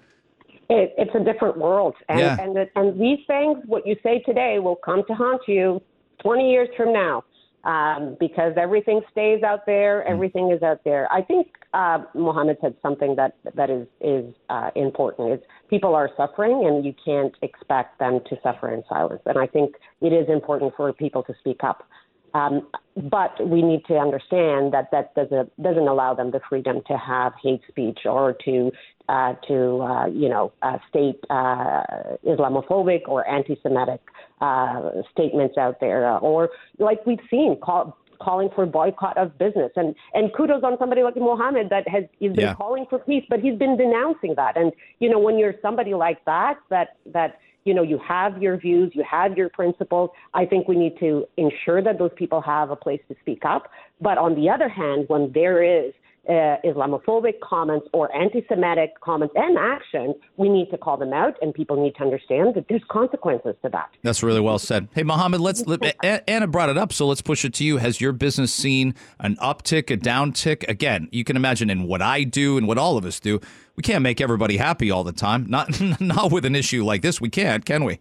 it 0.69 0.95
it's 0.99 1.15
a 1.15 1.25
different 1.25 1.57
world, 1.57 1.95
and 2.11 2.21
yeah. 2.21 2.41
and 2.41 2.55
the, 2.55 2.69
and 2.77 3.01
these 3.01 3.25
things, 3.27 3.63
what 3.67 3.87
you 3.87 3.97
say 4.03 4.21
today, 4.21 4.59
will 4.59 4.77
come 4.77 5.03
to 5.07 5.15
haunt 5.15 5.43
you 5.49 5.81
20 6.23 6.51
years 6.51 6.69
from 6.77 6.93
now 6.93 7.25
um, 7.65 8.17
because 8.21 8.53
everything 8.57 9.01
stays 9.11 9.43
out 9.43 9.67
there, 9.67 10.05
mm. 10.07 10.13
everything 10.13 10.51
is 10.51 10.63
out 10.63 10.81
there. 10.85 11.11
I 11.13 11.23
think 11.23 11.49
uh, 11.73 11.99
Mohammed 12.15 12.59
said 12.61 12.77
something 12.83 13.17
that 13.17 13.37
that 13.55 13.71
is 13.71 13.87
is 14.01 14.35
uh, 14.51 14.71
important. 14.75 15.33
Is 15.33 15.41
people 15.69 15.95
are 15.95 16.11
suffering, 16.17 16.67
and 16.67 16.85
you 16.85 16.95
can't 17.05 17.35
expect 17.43 17.99
them 17.99 18.21
to 18.29 18.37
suffer 18.43 18.73
in 18.73 18.83
silence. 18.89 19.23
And 19.27 19.39
I 19.39 19.47
think 19.47 19.75
it 20.01 20.13
is 20.13 20.29
important 20.29 20.75
for 20.77 20.93
people 20.93 21.23
to 21.25 21.35
speak 21.41 21.65
up. 21.65 21.89
Um, 22.35 22.67
but 23.11 23.49
we 23.49 23.63
need 23.63 23.85
to 23.87 23.95
understand 23.95 24.73
that 24.73 24.91
that 24.91 25.15
doesn't 25.15 25.51
doesn't 25.63 25.89
allow 25.89 26.15
them 26.15 26.33
the 26.33 26.41
freedom 26.49 26.83
to 26.89 26.97
have 26.97 27.33
hate 27.41 27.63
speech 27.69 28.01
or 28.05 28.37
to 28.45 28.73
uh, 29.09 29.35
to 29.47 29.81
uh, 29.83 30.07
you 30.07 30.29
know 30.29 30.53
uh, 30.63 30.79
state 30.89 31.21
uh, 31.31 31.83
Islamophobic 32.27 33.03
or 33.07 33.27
anti-Semitic 33.29 34.01
uh, 34.41 34.91
statements 35.13 35.57
out 35.57 35.79
there, 35.81 36.11
uh, 36.11 36.19
or 36.19 36.51
like 36.79 37.05
we've 37.07 37.21
seen, 37.31 37.57
call, 37.63 37.97
calling 38.21 38.49
for 38.55 38.67
boycott 38.67 39.17
of 39.17 39.37
business. 39.39 39.71
And 39.77 39.95
and 40.13 40.33
kudos 40.37 40.63
on 40.65 40.77
somebody 40.79 41.03
like 41.03 41.17
Mohammed 41.17 41.71
that 41.71 41.87
has 41.89 42.05
he's 42.19 42.33
been 42.33 42.47
yeah. 42.47 42.55
calling 42.55 42.87
for 42.91 42.99
peace, 42.99 43.25
but 43.29 43.41
he's 43.41 43.59
been 43.59 43.77
denouncing 43.77 44.35
that. 44.37 44.57
And 44.57 44.73
you 44.99 45.09
know 45.09 45.19
when 45.19 45.39
you're 45.39 45.55
somebody 45.63 45.95
like 45.95 46.25
that, 46.25 46.59
that 46.71 46.97
that 47.13 47.39
you 47.65 47.75
know 47.75 47.83
you 47.83 47.99
have 48.07 48.43
your 48.43 48.57
views, 48.57 48.93
you 48.95 49.05
have 49.09 49.37
your 49.37 49.49
principles. 49.49 50.11
I 50.35 50.45
think 50.45 50.69
we 50.69 50.77
need 50.77 50.99
to 51.01 51.27
ensure 51.37 51.83
that 51.83 51.99
those 51.99 52.13
people 52.17 52.41
have 52.43 52.71
a 52.71 52.77
place 52.77 53.01
to 53.09 53.17
speak 53.21 53.45
up. 53.45 53.71
But 54.01 54.19
on 54.19 54.35
the 54.35 54.49
other 54.49 54.69
hand, 54.69 55.05
when 55.09 55.33
there 55.33 55.63
is 55.63 55.93
uh, 56.29 56.57
Islamophobic 56.65 57.41
comments 57.41 57.87
or 57.93 58.15
anti-Semitic 58.15 59.01
comments 59.01 59.35
and 59.37 59.59
actions, 59.59 60.15
we 60.37 60.49
need 60.49 60.71
to 60.71 60.79
call 60.79 60.97
them 60.97 61.13
out, 61.13 61.35
and 61.43 61.53
people 61.53 61.83
need 61.83 61.95
to 61.97 62.03
understand 62.03 62.55
that 62.55 62.67
there's 62.69 62.83
consequences 62.91 63.55
to 63.63 63.69
that. 63.71 63.91
That's 64.03 64.23
really 64.23 64.41
well 64.41 64.59
said. 64.59 64.89
Hey, 64.95 65.03
Mohammed, 65.03 65.41
let's 65.41 65.67
let, 65.67 65.83
Anna 66.29 66.47
brought 66.47 66.69
it 66.69 66.79
up, 66.79 66.93
so 66.93 67.07
let's 67.07 67.23
push 67.23 67.45
it 67.45 67.55
to 67.55 67.65
you. 67.65 67.79
Has 67.79 68.01
your 68.01 68.13
business 68.13 68.53
seen 68.53 68.95
an 69.21 69.37
uptick, 69.37 69.91
a 69.91 69.97
downtick? 69.97 70.69
Again, 70.69 71.09
you 71.13 71.25
can 71.25 71.37
imagine 71.37 71.71
in 71.71 71.85
what 71.85 72.03
I 72.03 72.25
do 72.25 72.57
and 72.57 72.67
what 72.67 72.79
all 72.79 72.97
of 72.97 73.05
us 73.05 73.21
do, 73.21 73.41
we 73.77 73.83
can't 73.83 74.03
make 74.03 74.21
everybody 74.21 74.57
happy 74.57 74.91
all 74.91 75.05
the 75.05 75.13
time. 75.13 75.47
Not 75.49 75.81
not 76.01 76.33
with 76.33 76.45
an 76.45 76.55
issue 76.55 76.85
like 76.85 77.03
this, 77.03 77.21
we 77.21 77.29
can't, 77.29 77.65
can 77.65 77.85
we? 77.85 77.99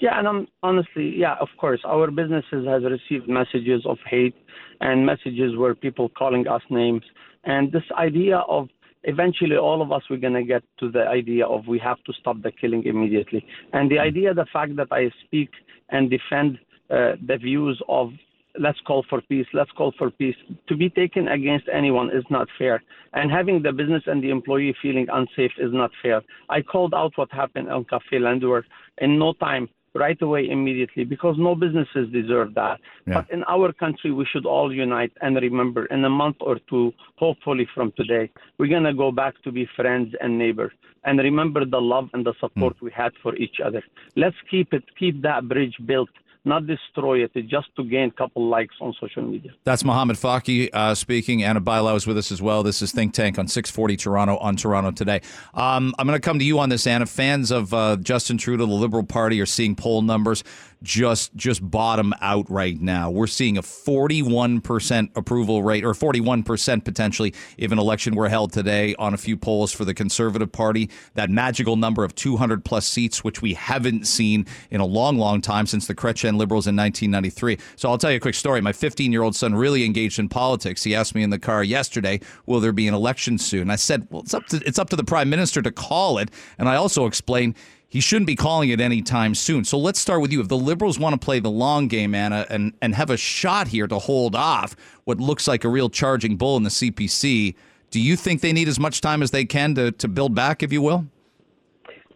Yeah, 0.00 0.18
and 0.18 0.26
I'm, 0.26 0.48
honestly, 0.64 1.14
yeah, 1.16 1.36
of 1.40 1.48
course, 1.58 1.80
our 1.84 2.10
businesses 2.10 2.66
has 2.66 2.82
received 2.82 3.28
messages 3.28 3.86
of 3.86 3.98
hate 4.04 4.34
and 4.82 5.06
messages 5.06 5.56
where 5.56 5.74
people 5.74 6.08
calling 6.10 6.46
us 6.46 6.62
names, 6.70 7.04
and 7.44 7.72
this 7.72 7.88
idea 7.96 8.38
of 8.56 8.68
eventually 9.04 9.56
all 9.56 9.80
of 9.82 9.90
us 9.90 10.02
we're 10.08 10.24
going 10.26 10.40
to 10.42 10.44
get 10.44 10.62
to 10.80 10.90
the 10.90 11.04
idea 11.20 11.44
of 11.46 11.66
we 11.66 11.78
have 11.78 12.00
to 12.04 12.12
stop 12.20 12.36
the 12.42 12.52
killing 12.60 12.84
immediately, 12.84 13.44
and 13.72 13.90
the 13.90 13.98
idea, 13.98 14.34
the 14.34 14.46
fact 14.52 14.76
that 14.76 14.88
I 14.90 15.10
speak 15.24 15.50
and 15.88 16.10
defend 16.10 16.58
uh, 16.90 17.12
the 17.26 17.38
views 17.38 17.80
of 17.88 18.10
let's 18.58 18.80
call 18.86 19.04
for 19.08 19.20
peace, 19.22 19.46
let's 19.54 19.70
call 19.72 19.92
for 19.96 20.10
peace. 20.10 20.36
To 20.68 20.76
be 20.76 20.90
taken 20.90 21.28
against 21.28 21.66
anyone 21.72 22.10
is 22.14 22.24
not 22.30 22.48
fair. 22.58 22.82
And 23.14 23.30
having 23.30 23.62
the 23.62 23.72
business 23.72 24.02
and 24.06 24.22
the 24.22 24.30
employee 24.30 24.76
feeling 24.82 25.06
unsafe 25.10 25.52
is 25.58 25.72
not 25.72 25.90
fair. 26.02 26.22
I 26.48 26.60
called 26.62 26.94
out 26.94 27.12
what 27.16 27.32
happened 27.32 27.70
on 27.70 27.84
Cafe 27.84 28.18
Landwer 28.18 28.62
in 28.98 29.18
no 29.18 29.32
time 29.34 29.68
right 29.94 30.20
away 30.22 30.48
immediately 30.48 31.04
because 31.04 31.36
no 31.38 31.54
businesses 31.54 32.10
deserve 32.12 32.54
that. 32.54 32.80
Yeah. 33.06 33.14
But 33.14 33.30
in 33.30 33.44
our 33.44 33.72
country, 33.72 34.10
we 34.12 34.26
should 34.30 34.46
all 34.46 34.72
unite 34.72 35.12
and 35.20 35.36
remember 35.36 35.86
in 35.86 36.04
a 36.04 36.10
month 36.10 36.36
or 36.40 36.58
two, 36.70 36.92
hopefully 37.16 37.68
from 37.74 37.92
today, 37.96 38.30
we're 38.58 38.68
going 38.68 38.84
to 38.84 38.94
go 38.94 39.12
back 39.12 39.34
to 39.44 39.52
be 39.52 39.68
friends 39.76 40.14
and 40.20 40.38
neighbors 40.38 40.72
and 41.04 41.18
remember 41.18 41.64
the 41.64 41.80
love 41.80 42.08
and 42.12 42.24
the 42.24 42.34
support 42.40 42.76
hmm. 42.78 42.86
we 42.86 42.92
had 42.92 43.12
for 43.22 43.34
each 43.36 43.56
other. 43.64 43.82
Let's 44.16 44.36
keep 44.50 44.72
it, 44.72 44.84
keep 44.98 45.22
that 45.22 45.48
bridge 45.48 45.76
built 45.84 46.10
not 46.44 46.66
destroy 46.66 47.22
it 47.22 47.32
just 47.46 47.68
to 47.76 47.84
gain 47.84 48.08
a 48.08 48.10
couple 48.10 48.48
likes 48.48 48.74
on 48.80 48.94
social 49.00 49.22
media. 49.22 49.52
That's 49.64 49.84
Mohammed 49.84 50.16
Fakih 50.16 50.70
uh, 50.72 50.94
speaking. 50.94 51.44
Anna 51.44 51.60
Bailão 51.60 51.96
is 51.96 52.06
with 52.06 52.18
us 52.18 52.32
as 52.32 52.42
well. 52.42 52.62
This 52.62 52.82
is 52.82 52.90
Think 52.90 53.14
Tank 53.14 53.38
on 53.38 53.46
640 53.46 53.96
Toronto 53.96 54.36
on 54.38 54.56
Toronto 54.56 54.90
today. 54.90 55.20
Um, 55.54 55.94
I'm 55.98 56.06
going 56.06 56.20
to 56.20 56.24
come 56.24 56.38
to 56.38 56.44
you 56.44 56.58
on 56.58 56.68
this, 56.68 56.86
Anna. 56.86 57.06
Fans 57.06 57.50
of 57.50 57.72
uh, 57.72 57.96
Justin 57.96 58.38
Trudeau, 58.38 58.66
the 58.66 58.72
Liberal 58.72 59.04
Party, 59.04 59.40
are 59.40 59.46
seeing 59.46 59.76
poll 59.76 60.02
numbers 60.02 60.42
just 60.82 61.34
just 61.36 61.68
bottom 61.68 62.12
out 62.20 62.48
right 62.50 62.80
now. 62.80 63.10
We're 63.10 63.26
seeing 63.26 63.56
a 63.56 63.62
41% 63.62 65.16
approval 65.16 65.62
rate 65.62 65.84
or 65.84 65.92
41% 65.92 66.84
potentially 66.84 67.34
if 67.56 67.72
an 67.72 67.78
election 67.78 68.14
were 68.14 68.28
held 68.28 68.52
today 68.52 68.94
on 68.98 69.14
a 69.14 69.16
few 69.16 69.36
polls 69.36 69.72
for 69.72 69.84
the 69.84 69.94
Conservative 69.94 70.50
Party. 70.50 70.90
That 71.14 71.30
magical 71.30 71.76
number 71.76 72.04
of 72.04 72.14
200 72.14 72.64
plus 72.64 72.86
seats 72.86 73.24
which 73.24 73.40
we 73.40 73.54
haven't 73.54 74.06
seen 74.06 74.46
in 74.70 74.80
a 74.80 74.86
long 74.86 75.18
long 75.18 75.40
time 75.40 75.66
since 75.66 75.86
the 75.86 75.94
Liberals 76.38 76.66
in 76.66 76.76
1993. 76.76 77.58
So 77.76 77.88
I'll 77.88 77.98
tell 77.98 78.10
you 78.10 78.16
a 78.16 78.20
quick 78.20 78.34
story. 78.34 78.60
My 78.60 78.72
15-year-old 78.72 79.36
son 79.36 79.54
really 79.54 79.84
engaged 79.84 80.18
in 80.18 80.28
politics. 80.28 80.82
He 80.82 80.94
asked 80.94 81.14
me 81.14 81.22
in 81.22 81.30
the 81.30 81.38
car 81.38 81.62
yesterday, 81.62 82.20
"Will 82.46 82.60
there 82.60 82.72
be 82.72 82.88
an 82.88 82.94
election 82.94 83.38
soon?" 83.38 83.70
I 83.70 83.76
said, 83.76 84.06
"Well, 84.10 84.22
it's 84.22 84.34
up 84.34 84.46
to 84.48 84.62
it's 84.66 84.78
up 84.78 84.90
to 84.90 84.96
the 84.96 85.04
prime 85.04 85.30
minister 85.30 85.62
to 85.62 85.70
call 85.70 86.18
it." 86.18 86.30
And 86.58 86.68
I 86.68 86.76
also 86.76 87.06
explained 87.06 87.56
he 87.92 88.00
shouldn't 88.00 88.26
be 88.26 88.36
calling 88.36 88.70
it 88.70 88.80
anytime 88.80 89.34
soon. 89.34 89.64
So 89.64 89.76
let's 89.76 90.00
start 90.00 90.22
with 90.22 90.32
you. 90.32 90.40
If 90.40 90.48
the 90.48 90.56
Liberals 90.56 90.98
want 90.98 91.12
to 91.12 91.22
play 91.22 91.40
the 91.40 91.50
long 91.50 91.88
game, 91.88 92.14
Anna, 92.14 92.46
and, 92.48 92.72
and 92.80 92.94
have 92.94 93.10
a 93.10 93.18
shot 93.18 93.68
here 93.68 93.86
to 93.86 93.98
hold 93.98 94.34
off 94.34 94.74
what 95.04 95.18
looks 95.18 95.46
like 95.46 95.62
a 95.62 95.68
real 95.68 95.90
charging 95.90 96.38
bull 96.38 96.56
in 96.56 96.62
the 96.62 96.70
CPC, 96.70 97.54
do 97.90 98.00
you 98.00 98.16
think 98.16 98.40
they 98.40 98.54
need 98.54 98.66
as 98.66 98.80
much 98.80 99.02
time 99.02 99.22
as 99.22 99.30
they 99.30 99.44
can 99.44 99.74
to, 99.74 99.92
to 99.92 100.08
build 100.08 100.34
back, 100.34 100.62
if 100.62 100.72
you 100.72 100.80
will? 100.80 101.06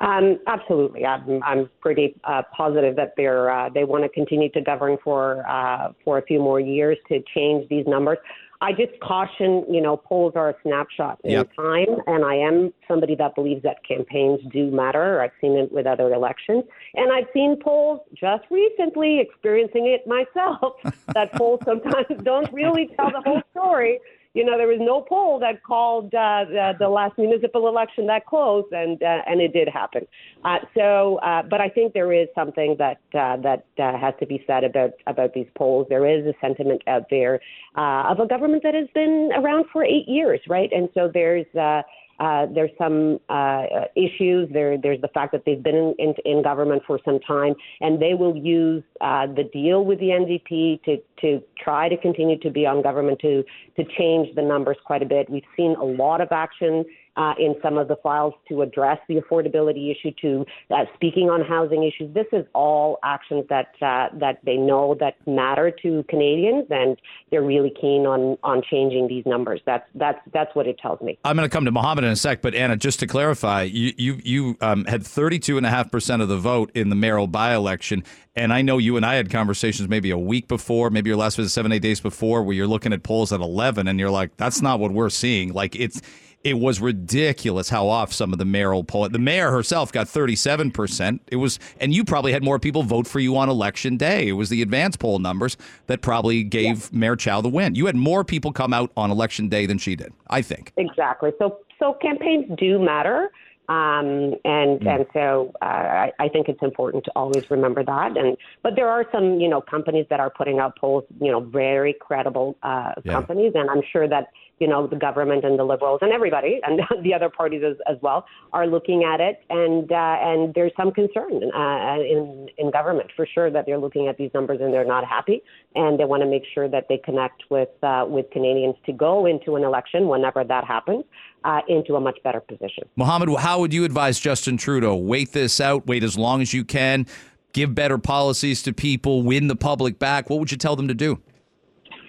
Um, 0.01 0.39
absolutely, 0.47 1.07
I'm, 1.07 1.43
I'm 1.43 1.71
pretty 1.81 2.17
uh, 2.25 2.43
positive 2.55 2.97
that 2.97 3.15
they're 3.17 3.51
uh, 3.51 3.71
they 3.71 3.85
want 3.85 4.05
to 4.05 4.09
continue 4.09 4.51
to 4.51 4.61
govern 4.61 4.99
for 5.03 5.47
uh, 5.49 5.93
for 6.05 6.19
a 6.19 6.23
few 6.23 6.39
more 6.39 6.61
years 6.61 6.99
to 7.09 7.23
change 7.35 7.69
these 7.69 7.87
numbers. 7.87 8.19
I 8.61 8.73
just 8.73 8.99
caution, 9.01 9.65
you 9.69 9.83
know, 9.83 9.97
polls 9.97 10.33
are 10.35 10.51
a 10.51 10.55
snapshot 10.63 11.21
in 11.25 11.33
Yep. 11.33 11.51
time, 11.57 12.01
and 12.07 12.25
I 12.25 12.37
am 12.37 12.73
somebody 12.89 13.15
that 13.17 13.35
believes 13.35 13.63
that 13.65 13.85
campaigns 13.87 14.41
do 14.51 14.71
matter. 14.71 15.21
I've 15.21 15.33
seen 15.41 15.53
it 15.53 15.71
with 15.73 15.87
other 15.87 16.13
elections, 16.13 16.65
and 16.95 17.13
I've 17.13 17.27
seen 17.35 17.59
polls 17.63 18.01
just 18.15 18.45
recently, 18.51 19.21
experiencing 19.21 19.87
it 19.87 20.07
myself, 20.07 20.75
that 21.15 21.35
polls 21.37 21.61
sometimes 21.65 22.07
don't 22.23 22.51
really 22.53 22.91
tell 22.97 23.11
the 23.11 23.21
whole 23.21 23.43
story. 23.51 24.01
You 24.37 24.45
know, 24.45 24.59
there 24.59 24.69
was 24.69 24.81
no 24.83 25.01
poll 25.01 25.39
that 25.39 25.63
called 25.63 26.13
uh, 26.15 26.45
the, 26.47 26.73
the 26.79 26.91
last 26.91 27.17
municipal 27.17 27.69
election 27.69 28.07
that 28.09 28.27
close, 28.27 28.67
and 28.71 29.03
uh, 29.03 29.23
and 29.27 29.41
it 29.41 29.55
did 29.55 29.67
happen. 29.67 30.07
Uh, 30.45 30.59
so, 30.77 31.17
uh, 31.23 31.43
but 31.43 31.63
I 31.63 31.71
think 31.71 31.95
there 31.95 32.13
is 32.13 32.29
something 32.35 32.77
that 32.79 33.01
uh, 33.15 33.39
that 33.39 33.65
uh, 33.79 33.97
has 33.99 34.13
to 34.21 34.27
be 34.27 34.45
said 34.47 34.63
about 34.63 34.91
about 35.07 35.33
these 35.33 35.47
polls. 35.57 35.87
There 35.89 36.07
is 36.07 36.27
a 36.27 36.35
sentiment 36.39 36.83
out 36.87 37.07
there 37.09 37.41
uh, 37.79 38.11
of 38.11 38.21
a 38.21 38.27
government 38.27 38.63
that 38.65 38.75
has 38.75 38.89
been 38.93 39.31
around 39.35 39.65
for 39.73 39.83
eight 39.83 40.07
years, 40.07 40.41
right? 40.47 40.71
And 40.71 40.91
so 40.93 41.11
there's. 41.13 41.47
Uh, 41.55 41.81
uh, 42.19 42.47
there's 42.55 42.71
some 42.79 43.19
uh, 43.29 43.65
issues. 43.95 44.49
There, 44.53 44.79
there's 44.79 45.01
the 45.01 45.09
fact 45.09 45.33
that 45.33 45.45
they've 45.45 45.63
been 45.63 45.77
in, 45.77 45.95
in, 45.99 46.15
in 46.25 46.43
government 46.43 46.83
for 46.87 46.99
some 47.05 47.21
time, 47.21 47.55
and 47.81 48.01
they 48.01 48.15
will 48.15 48.37
use 48.37 48.83
uh, 49.01 49.27
the 49.27 49.45
deal 49.45 49.85
with 49.85 49.99
the 50.01 50.07
NDP 50.07 50.83
to 50.85 50.97
to 51.21 51.43
try 51.63 51.89
to 51.89 51.97
continue 51.97 52.39
to 52.41 52.51
be 52.51 52.67
on 52.67 52.83
government 52.83 53.19
to 53.21 53.45
to 53.77 53.85
change 53.99 54.35
the 54.35 54.43
numbers 54.43 54.77
quite 54.85 55.03
a 55.03 55.07
bit. 55.07 55.29
We've 55.29 55.43
seen 55.57 55.77
a 55.77 55.85
lot 55.85 56.21
of 56.21 56.29
action 56.31 56.85
uh, 57.17 57.35
in 57.39 57.55
some 57.63 57.79
of 57.79 57.89
the 57.89 57.97
files 57.97 58.35
to 58.49 58.63
address 58.63 58.99
the 59.09 59.17
affordability 59.17 59.91
issue, 59.91 60.13
to 60.21 60.47
uh, 60.71 60.85
speaking 60.95 61.31
on 61.31 61.43
housing 61.45 61.85
issues. 61.85 62.13
This 62.15 62.27
is 62.33 62.45
all 62.55 62.99
actions 63.03 63.45
that 63.49 63.69
uh, 63.81 64.09
that 64.19 64.39
they 64.45 64.57
know 64.57 64.97
that 65.01 65.15
matter 65.27 65.71
to 65.83 66.05
Canadians, 66.09 66.67
and 66.71 66.97
they're 67.31 67.43
really 67.43 67.73
keen 67.81 68.07
on 68.07 68.37
on 68.43 68.63
changing 68.71 69.09
these 69.09 69.25
numbers. 69.27 69.61
That's 69.65 69.89
that's 69.95 70.21
that's 70.33 70.55
what 70.55 70.67
it 70.67 70.79
tells 70.79 71.01
me. 71.01 71.19
I'm 71.25 71.37
going 71.37 71.49
to 71.49 71.55
come 71.55 71.65
to 71.65 71.71
Mohammed 71.71 72.05
in 72.05 72.11
a 72.11 72.17
sec, 72.17 72.43
but 72.43 72.55
Anna, 72.55 72.77
just 72.77 73.01
to 73.01 73.07
clarify, 73.07 73.63
you 73.63 73.93
you, 73.97 74.21
you 74.23 74.57
um, 74.61 74.85
had 74.85 75.03
32.5% 75.03 76.23
of 76.23 76.29
the 76.29 76.37
vote 76.37 76.71
in 76.75 76.91
the 76.91 76.97
mayoral 76.97 77.27
by 77.27 77.55
election. 77.55 78.05
And 78.35 78.53
I 78.53 78.61
know 78.61 78.77
you 78.77 78.97
and 78.97 79.07
I 79.07 79.15
had 79.15 79.31
conversations 79.31 79.89
maybe 79.89 80.11
a 80.11 80.19
week 80.19 80.47
before, 80.47 80.91
maybe 80.91 81.09
your 81.09 81.17
last 81.17 81.37
visit 81.37 81.51
seven, 81.51 81.73
eight 81.73 81.81
days 81.81 82.01
before, 82.01 82.43
where 82.43 82.55
you're 82.55 82.67
looking 82.67 82.93
at 82.93 83.03
polls 83.03 83.33
at 83.33 83.41
11 83.41 83.89
and 83.89 83.99
you're 83.99 84.11
like, 84.11 84.37
that's 84.37 84.61
not 84.61 84.79
what 84.79 84.93
we're 84.93 85.09
seeing. 85.09 85.55
Like 85.55 85.75
it's, 85.75 86.03
it 86.45 86.59
was 86.59 86.81
ridiculous 86.81 87.69
how 87.69 87.89
off 87.89 88.13
some 88.13 88.33
of 88.33 88.39
the 88.39 88.45
mayoral 88.45 88.85
poll. 88.85 89.09
The 89.09 89.19
mayor 89.19 89.51
herself 89.51 89.91
got 89.91 90.07
37%. 90.07 91.21
It 91.29 91.37
was, 91.37 91.59
and 91.81 91.93
you 91.93 92.05
probably 92.05 92.33
had 92.33 92.45
more 92.45 92.59
people 92.59 92.83
vote 92.85 93.07
for 93.07 93.19
you 93.19 93.37
on 93.37 93.49
election 93.49 93.97
day. 93.97 94.29
It 94.29 94.33
was 94.33 94.49
the 94.49 94.63
advance 94.63 94.97
poll 94.97 95.19
numbers 95.19 95.57
that 95.87 96.03
probably 96.03 96.45
gave 96.45 96.93
Mayor 96.93 97.17
Chow 97.17 97.41
the 97.41 97.49
win. 97.49 97.75
You 97.75 97.87
had 97.87 97.97
more 97.97 98.25
people 98.25 98.53
come 98.53 98.73
out 98.73 98.93
on 98.97 99.11
election 99.11 99.49
day 99.49 99.67
than 99.67 99.79
she 99.79 99.97
did, 99.97 100.13
I 100.31 100.43
think. 100.43 100.73
Exactly. 100.77 101.33
So 101.39 101.59
so 101.79 101.95
campaigns 101.95 102.47
do 102.57 102.79
matter. 102.79 103.31
Um, 103.69 104.35
and 104.45 104.87
and 104.87 105.07
so 105.13 105.53
uh, 105.61 105.65
I, 105.65 106.13
I 106.21 106.29
think 106.29 106.49
it's 106.49 106.63
important 106.63 107.05
to 107.07 107.11
always 107.17 107.43
remember 107.51 107.83
that. 107.85 108.17
And 108.17 108.37
but 108.63 108.77
there 108.77 108.89
are 108.89 109.05
some 109.11 109.41
you 109.41 109.49
know 109.49 109.61
companies 109.61 110.07
that 110.11 110.21
are 110.21 110.31
putting 110.31 110.61
out 110.61 110.79
polls, 110.79 111.03
you 111.21 111.33
know, 111.33 111.41
very 111.41 111.93
credible 111.93 112.57
uh, 112.63 112.93
Yeah. 113.05 113.15
companies, 113.15 113.53
and 113.57 113.69
I'm 113.69 113.83
sure 113.93 114.07
that 114.07 114.29
you 114.59 114.67
know 114.67 114.87
the 114.87 114.97
government 114.97 115.45
and 115.45 115.59
the 115.59 115.65
liberals 115.65 115.99
and 116.03 116.13
everybody 116.13 116.61
and 116.67 116.81
the 117.03 117.15
other 117.15 117.29
parties 117.29 117.63
as, 117.67 117.77
as 117.89 117.97
well 118.03 118.27
are 118.53 118.67
looking 118.67 119.05
at 119.05 119.21
it. 119.21 119.43
And 119.51 119.91
uh, 119.91 120.17
and 120.21 120.55
there's 120.55 120.73
some 120.77 120.93
concern 120.93 121.51
uh, 121.55 121.99
in 122.01 122.49
in 122.59 122.71
government 122.71 123.11
for 123.17 123.27
sure 123.27 123.51
that 123.51 123.67
they're 123.67 123.79
looking 123.79 124.09
at 124.09 124.17
these 124.17 124.31
numbers 124.35 124.59
and 124.61 124.73
they're 124.73 124.85
not 124.85 125.05
happy, 125.05 125.43
and 125.75 125.99
they 125.99 126.05
want 126.05 126.23
to 126.23 126.29
make 126.29 126.45
sure 126.55 126.69
that 126.69 126.87
they 126.89 126.99
connect 126.99 127.45
with 127.51 127.69
uh, 127.83 128.05
with 128.09 128.31
Canadians 128.31 128.77
to 128.87 128.93
go 128.93 129.27
into 129.27 129.57
an 129.57 129.65
election 129.65 130.09
whenever 130.09 130.45
that 130.45 130.65
happens 130.65 131.05
uh, 131.45 131.61
into 131.69 131.95
a 131.95 132.01
much 132.01 132.19
better 132.23 132.41
position. 132.41 132.85
Mohammed, 132.97 133.29
how 133.39 133.61
would 133.61 133.73
you 133.73 133.85
advise 133.85 134.19
Justin 134.19 134.57
Trudeau? 134.57 134.97
Wait 134.97 135.33
this 135.33 135.61
out, 135.61 135.87
wait 135.87 136.03
as 136.03 136.19
long 136.19 136.43
as 136.43 136.53
you 136.53 136.65
can, 136.65 137.07
give 137.53 137.75
better 137.75 137.99
policies 137.99 138.63
to 138.63 138.73
people, 138.73 139.23
win 139.23 139.47
the 139.47 139.57
public 139.57 139.99
back. 139.99 140.29
What 140.29 140.41
would 140.41 140.51
you 140.51 140.59
tell 140.59 140.77
them 140.77 140.89
to 140.89 140.95
do? 140.95 141.21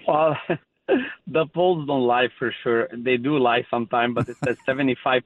Well, 0.06 0.36
the 1.26 1.46
polls 1.46 1.86
don't 1.86 2.06
lie 2.06 2.28
for 2.38 2.52
sure. 2.62 2.88
They 2.92 3.16
do 3.16 3.38
lie 3.38 3.66
sometimes, 3.70 4.14
but 4.14 4.28
it 4.28 4.36
says 4.44 4.56
75% 4.66 5.22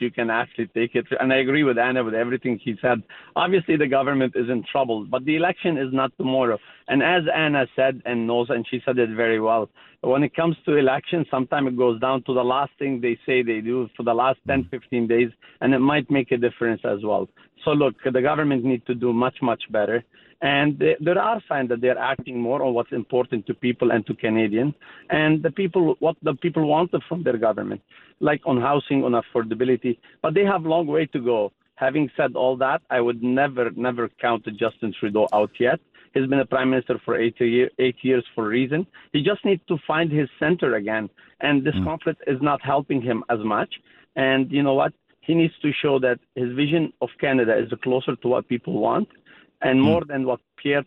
you 0.00 0.10
can 0.10 0.30
actually 0.30 0.68
take 0.68 0.94
it. 0.94 1.06
And 1.20 1.32
I 1.32 1.36
agree 1.36 1.64
with 1.64 1.78
Anna 1.78 2.02
with 2.02 2.14
everything 2.14 2.58
he 2.62 2.76
said. 2.80 3.02
Obviously, 3.36 3.76
the 3.76 3.86
government 3.86 4.34
is 4.36 4.48
in 4.48 4.64
trouble, 4.70 5.04
but 5.04 5.24
the 5.24 5.36
election 5.36 5.76
is 5.76 5.92
not 5.92 6.12
tomorrow. 6.16 6.58
And 6.88 7.02
as 7.02 7.22
Anna 7.34 7.66
said 7.76 8.02
and 8.04 8.26
knows, 8.26 8.48
and 8.50 8.66
she 8.70 8.80
said 8.84 8.98
it 8.98 9.10
very 9.10 9.40
well, 9.40 9.68
when 10.00 10.24
it 10.24 10.34
comes 10.34 10.56
to 10.64 10.76
elections, 10.76 11.26
sometimes 11.30 11.68
it 11.68 11.76
goes 11.76 12.00
down 12.00 12.24
to 12.24 12.34
the 12.34 12.42
last 12.42 12.72
thing 12.78 13.00
they 13.00 13.18
say 13.24 13.42
they 13.42 13.60
do 13.60 13.88
for 13.96 14.02
the 14.02 14.14
last 14.14 14.40
10, 14.48 14.68
15 14.70 15.06
days, 15.06 15.30
and 15.60 15.74
it 15.74 15.78
might 15.78 16.10
make 16.10 16.32
a 16.32 16.36
difference 16.36 16.80
as 16.84 17.04
well. 17.04 17.28
So, 17.64 17.70
look, 17.70 17.94
the 18.04 18.20
government 18.20 18.64
needs 18.64 18.84
to 18.86 18.96
do 18.96 19.12
much, 19.12 19.36
much 19.40 19.62
better. 19.70 20.02
And 20.42 20.78
th- 20.80 20.98
there 21.00 21.18
are 21.18 21.40
signs 21.48 21.68
that 21.68 21.80
they're 21.80 21.98
acting 21.98 22.40
more 22.40 22.62
on 22.62 22.74
what's 22.74 22.92
important 22.92 23.46
to 23.46 23.54
people 23.54 23.92
and 23.92 24.04
to 24.06 24.14
Canadians, 24.14 24.74
and 25.08 25.40
the 25.40 25.52
people 25.52 25.94
what 26.00 26.16
the 26.22 26.34
people 26.34 26.66
wanted 26.66 27.02
from 27.08 27.22
their 27.22 27.38
government, 27.38 27.80
like 28.18 28.40
on 28.44 28.60
housing, 28.60 29.04
on 29.04 29.12
affordability. 29.12 29.98
But 30.20 30.34
they 30.34 30.44
have 30.44 30.64
a 30.64 30.68
long 30.68 30.88
way 30.88 31.06
to 31.06 31.20
go. 31.20 31.52
Having 31.76 32.10
said 32.16 32.34
all 32.34 32.56
that, 32.56 32.82
I 32.90 33.00
would 33.00 33.22
never, 33.22 33.70
never 33.70 34.08
count 34.20 34.44
Justin 34.58 34.92
Trudeau 34.98 35.28
out 35.32 35.50
yet. 35.58 35.80
He's 36.12 36.26
been 36.26 36.40
a 36.40 36.46
prime 36.46 36.70
minister 36.70 37.00
for 37.04 37.18
eight, 37.18 37.40
year, 37.40 37.70
eight 37.78 37.96
years 38.02 38.24
for 38.34 38.46
a 38.46 38.48
reason. 38.48 38.86
He 39.12 39.22
just 39.22 39.44
needs 39.44 39.62
to 39.68 39.78
find 39.86 40.10
his 40.12 40.28
center 40.38 40.74
again, 40.74 41.08
and 41.40 41.64
this 41.64 41.74
hmm. 41.76 41.84
conflict 41.84 42.20
is 42.26 42.42
not 42.42 42.60
helping 42.62 43.00
him 43.00 43.22
as 43.30 43.38
much. 43.44 43.72
And 44.16 44.50
you 44.50 44.64
know 44.64 44.74
what? 44.74 44.92
He 45.20 45.34
needs 45.34 45.54
to 45.62 45.70
show 45.80 46.00
that 46.00 46.18
his 46.34 46.52
vision 46.52 46.92
of 47.00 47.10
Canada 47.20 47.56
is 47.56 47.72
closer 47.84 48.16
to 48.16 48.28
what 48.28 48.48
people 48.48 48.80
want 48.80 49.08
and 49.62 49.78
hmm. 49.78 49.84
more 49.84 50.04
than 50.04 50.26
what 50.26 50.40
Pierre 50.62 50.84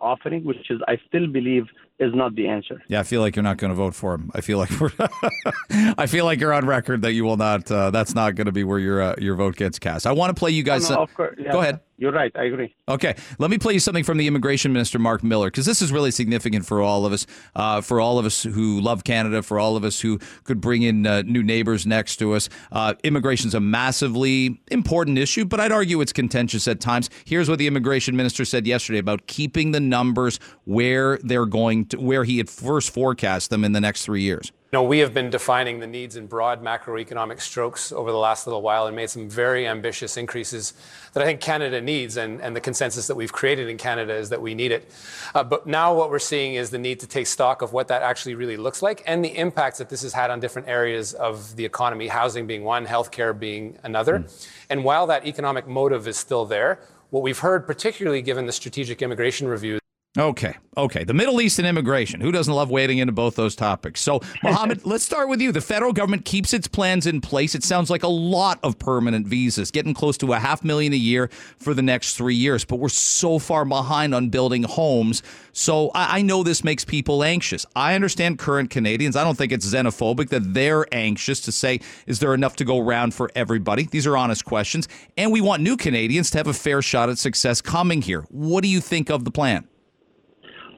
offering, 0.00 0.44
which 0.44 0.70
is 0.70 0.80
I 0.88 0.98
still 1.08 1.26
believe 1.26 1.66
is 2.00 2.14
not 2.14 2.34
the 2.34 2.48
answer. 2.48 2.82
Yeah, 2.88 3.00
I 3.00 3.02
feel 3.02 3.20
like 3.20 3.36
you're 3.36 3.42
not 3.42 3.58
going 3.58 3.68
to 3.68 3.74
vote 3.74 3.94
for 3.94 4.14
him. 4.14 4.30
I 4.34 4.40
feel 4.40 4.56
like 4.58 4.70
we're 4.80 4.90
I 5.98 6.06
feel 6.06 6.24
like 6.24 6.40
you're 6.40 6.52
on 6.52 6.66
record 6.66 7.02
that 7.02 7.12
you 7.12 7.24
will 7.24 7.36
not. 7.36 7.70
Uh, 7.70 7.90
that's 7.90 8.14
not 8.14 8.34
going 8.34 8.46
to 8.46 8.52
be 8.52 8.64
where 8.64 8.78
your 8.78 9.02
uh, 9.02 9.14
your 9.18 9.34
vote 9.36 9.56
gets 9.56 9.78
cast. 9.78 10.06
I 10.06 10.12
want 10.12 10.34
to 10.34 10.38
play 10.38 10.50
you 10.50 10.62
guys. 10.62 10.88
No, 10.88 11.06
course. 11.06 11.36
Yeah, 11.38 11.52
go 11.52 11.60
ahead. 11.60 11.80
You're 12.00 12.12
right. 12.12 12.32
I 12.34 12.44
agree. 12.44 12.74
Okay, 12.88 13.14
let 13.38 13.50
me 13.50 13.58
play 13.58 13.74
you 13.74 13.78
something 13.78 14.04
from 14.04 14.16
the 14.16 14.26
immigration 14.26 14.72
minister, 14.72 14.98
Mark 14.98 15.22
Miller, 15.22 15.48
because 15.48 15.66
this 15.66 15.82
is 15.82 15.92
really 15.92 16.10
significant 16.10 16.64
for 16.64 16.80
all 16.80 17.04
of 17.04 17.12
us, 17.12 17.26
uh, 17.54 17.82
for 17.82 18.00
all 18.00 18.18
of 18.18 18.24
us 18.24 18.42
who 18.42 18.80
love 18.80 19.04
Canada, 19.04 19.42
for 19.42 19.60
all 19.60 19.76
of 19.76 19.84
us 19.84 20.00
who 20.00 20.18
could 20.44 20.62
bring 20.62 20.80
in 20.80 21.06
uh, 21.06 21.20
new 21.26 21.42
neighbors 21.42 21.86
next 21.86 22.16
to 22.16 22.32
us. 22.32 22.48
Uh, 22.72 22.94
immigration 23.04 23.48
is 23.48 23.54
a 23.54 23.60
massively 23.60 24.62
important 24.70 25.18
issue, 25.18 25.44
but 25.44 25.60
I'd 25.60 25.72
argue 25.72 26.00
it's 26.00 26.14
contentious 26.14 26.66
at 26.66 26.80
times. 26.80 27.10
Here's 27.26 27.50
what 27.50 27.58
the 27.58 27.66
immigration 27.66 28.16
minister 28.16 28.46
said 28.46 28.66
yesterday 28.66 29.00
about 29.00 29.09
keeping 29.18 29.72
the 29.72 29.80
numbers 29.80 30.38
where 30.64 31.18
they're 31.18 31.46
going 31.46 31.86
to, 31.86 32.00
where 32.00 32.24
he 32.24 32.38
had 32.38 32.48
first 32.48 32.90
forecast 32.90 33.50
them 33.50 33.64
in 33.64 33.72
the 33.72 33.80
next 33.80 34.04
three 34.04 34.22
years. 34.22 34.52
You 34.72 34.76
know, 34.76 34.84
we 34.84 35.00
have 35.00 35.12
been 35.12 35.30
defining 35.30 35.80
the 35.80 35.86
needs 35.88 36.14
in 36.14 36.28
broad 36.28 36.62
macroeconomic 36.62 37.40
strokes 37.40 37.90
over 37.90 38.12
the 38.12 38.16
last 38.16 38.46
little 38.46 38.62
while 38.62 38.86
and 38.86 38.94
made 38.94 39.10
some 39.10 39.28
very 39.28 39.66
ambitious 39.66 40.16
increases 40.16 40.74
that 41.12 41.24
I 41.24 41.26
think 41.26 41.40
Canada 41.40 41.80
needs. 41.80 42.16
And, 42.16 42.40
and 42.40 42.54
the 42.54 42.60
consensus 42.60 43.08
that 43.08 43.16
we've 43.16 43.32
created 43.32 43.68
in 43.68 43.78
Canada 43.78 44.14
is 44.14 44.28
that 44.28 44.40
we 44.40 44.54
need 44.54 44.70
it. 44.70 44.88
Uh, 45.34 45.42
but 45.42 45.66
now 45.66 45.92
what 45.92 46.08
we're 46.08 46.20
seeing 46.20 46.54
is 46.54 46.70
the 46.70 46.78
need 46.78 47.00
to 47.00 47.08
take 47.08 47.26
stock 47.26 47.62
of 47.62 47.72
what 47.72 47.88
that 47.88 48.02
actually 48.02 48.36
really 48.36 48.56
looks 48.56 48.80
like 48.80 49.02
and 49.06 49.24
the 49.24 49.36
impacts 49.36 49.78
that 49.78 49.88
this 49.88 50.02
has 50.02 50.12
had 50.12 50.30
on 50.30 50.38
different 50.38 50.68
areas 50.68 51.14
of 51.14 51.56
the 51.56 51.64
economy, 51.64 52.06
housing 52.06 52.46
being 52.46 52.62
one, 52.62 52.86
healthcare 52.86 53.36
being 53.36 53.76
another. 53.82 54.20
Mm. 54.20 54.48
And 54.70 54.84
while 54.84 55.08
that 55.08 55.26
economic 55.26 55.66
motive 55.66 56.06
is 56.06 56.16
still 56.16 56.46
there, 56.46 56.78
what 57.10 57.22
we've 57.22 57.40
heard, 57.40 57.66
particularly 57.66 58.22
given 58.22 58.46
the 58.46 58.52
strategic 58.52 59.02
immigration 59.02 59.48
review, 59.48 59.79
Okay. 60.18 60.56
Okay. 60.76 61.04
The 61.04 61.14
Middle 61.14 61.40
East 61.40 61.60
and 61.60 61.68
immigration. 61.68 62.20
Who 62.20 62.32
doesn't 62.32 62.52
love 62.52 62.68
wading 62.68 62.98
into 62.98 63.12
both 63.12 63.36
those 63.36 63.54
topics? 63.54 64.00
So, 64.00 64.20
Mohammed, 64.42 64.84
let's 64.84 65.04
start 65.04 65.28
with 65.28 65.40
you. 65.40 65.52
The 65.52 65.60
federal 65.60 65.92
government 65.92 66.24
keeps 66.24 66.52
its 66.52 66.66
plans 66.66 67.06
in 67.06 67.20
place. 67.20 67.54
It 67.54 67.62
sounds 67.62 67.90
like 67.90 68.02
a 68.02 68.08
lot 68.08 68.58
of 68.64 68.76
permanent 68.80 69.28
visas, 69.28 69.70
getting 69.70 69.94
close 69.94 70.18
to 70.18 70.32
a 70.32 70.40
half 70.40 70.64
million 70.64 70.92
a 70.92 70.96
year 70.96 71.28
for 71.58 71.74
the 71.74 71.82
next 71.82 72.16
three 72.16 72.34
years. 72.34 72.64
But 72.64 72.76
we're 72.76 72.88
so 72.88 73.38
far 73.38 73.64
behind 73.64 74.12
on 74.12 74.30
building 74.30 74.64
homes. 74.64 75.22
So, 75.52 75.92
I, 75.94 76.18
I 76.18 76.22
know 76.22 76.42
this 76.42 76.64
makes 76.64 76.84
people 76.84 77.22
anxious. 77.22 77.64
I 77.76 77.94
understand 77.94 78.40
current 78.40 78.70
Canadians. 78.70 79.14
I 79.14 79.22
don't 79.22 79.38
think 79.38 79.52
it's 79.52 79.72
xenophobic 79.72 80.30
that 80.30 80.54
they're 80.54 80.92
anxious 80.92 81.40
to 81.42 81.52
say, 81.52 81.78
is 82.08 82.18
there 82.18 82.34
enough 82.34 82.56
to 82.56 82.64
go 82.64 82.80
around 82.80 83.14
for 83.14 83.30
everybody? 83.36 83.84
These 83.84 84.08
are 84.08 84.16
honest 84.16 84.44
questions. 84.44 84.88
And 85.16 85.30
we 85.30 85.40
want 85.40 85.62
new 85.62 85.76
Canadians 85.76 86.32
to 86.32 86.38
have 86.38 86.48
a 86.48 86.52
fair 86.52 86.82
shot 86.82 87.10
at 87.10 87.18
success 87.18 87.60
coming 87.60 88.02
here. 88.02 88.22
What 88.30 88.62
do 88.62 88.68
you 88.68 88.80
think 88.80 89.08
of 89.08 89.24
the 89.24 89.30
plan? 89.30 89.68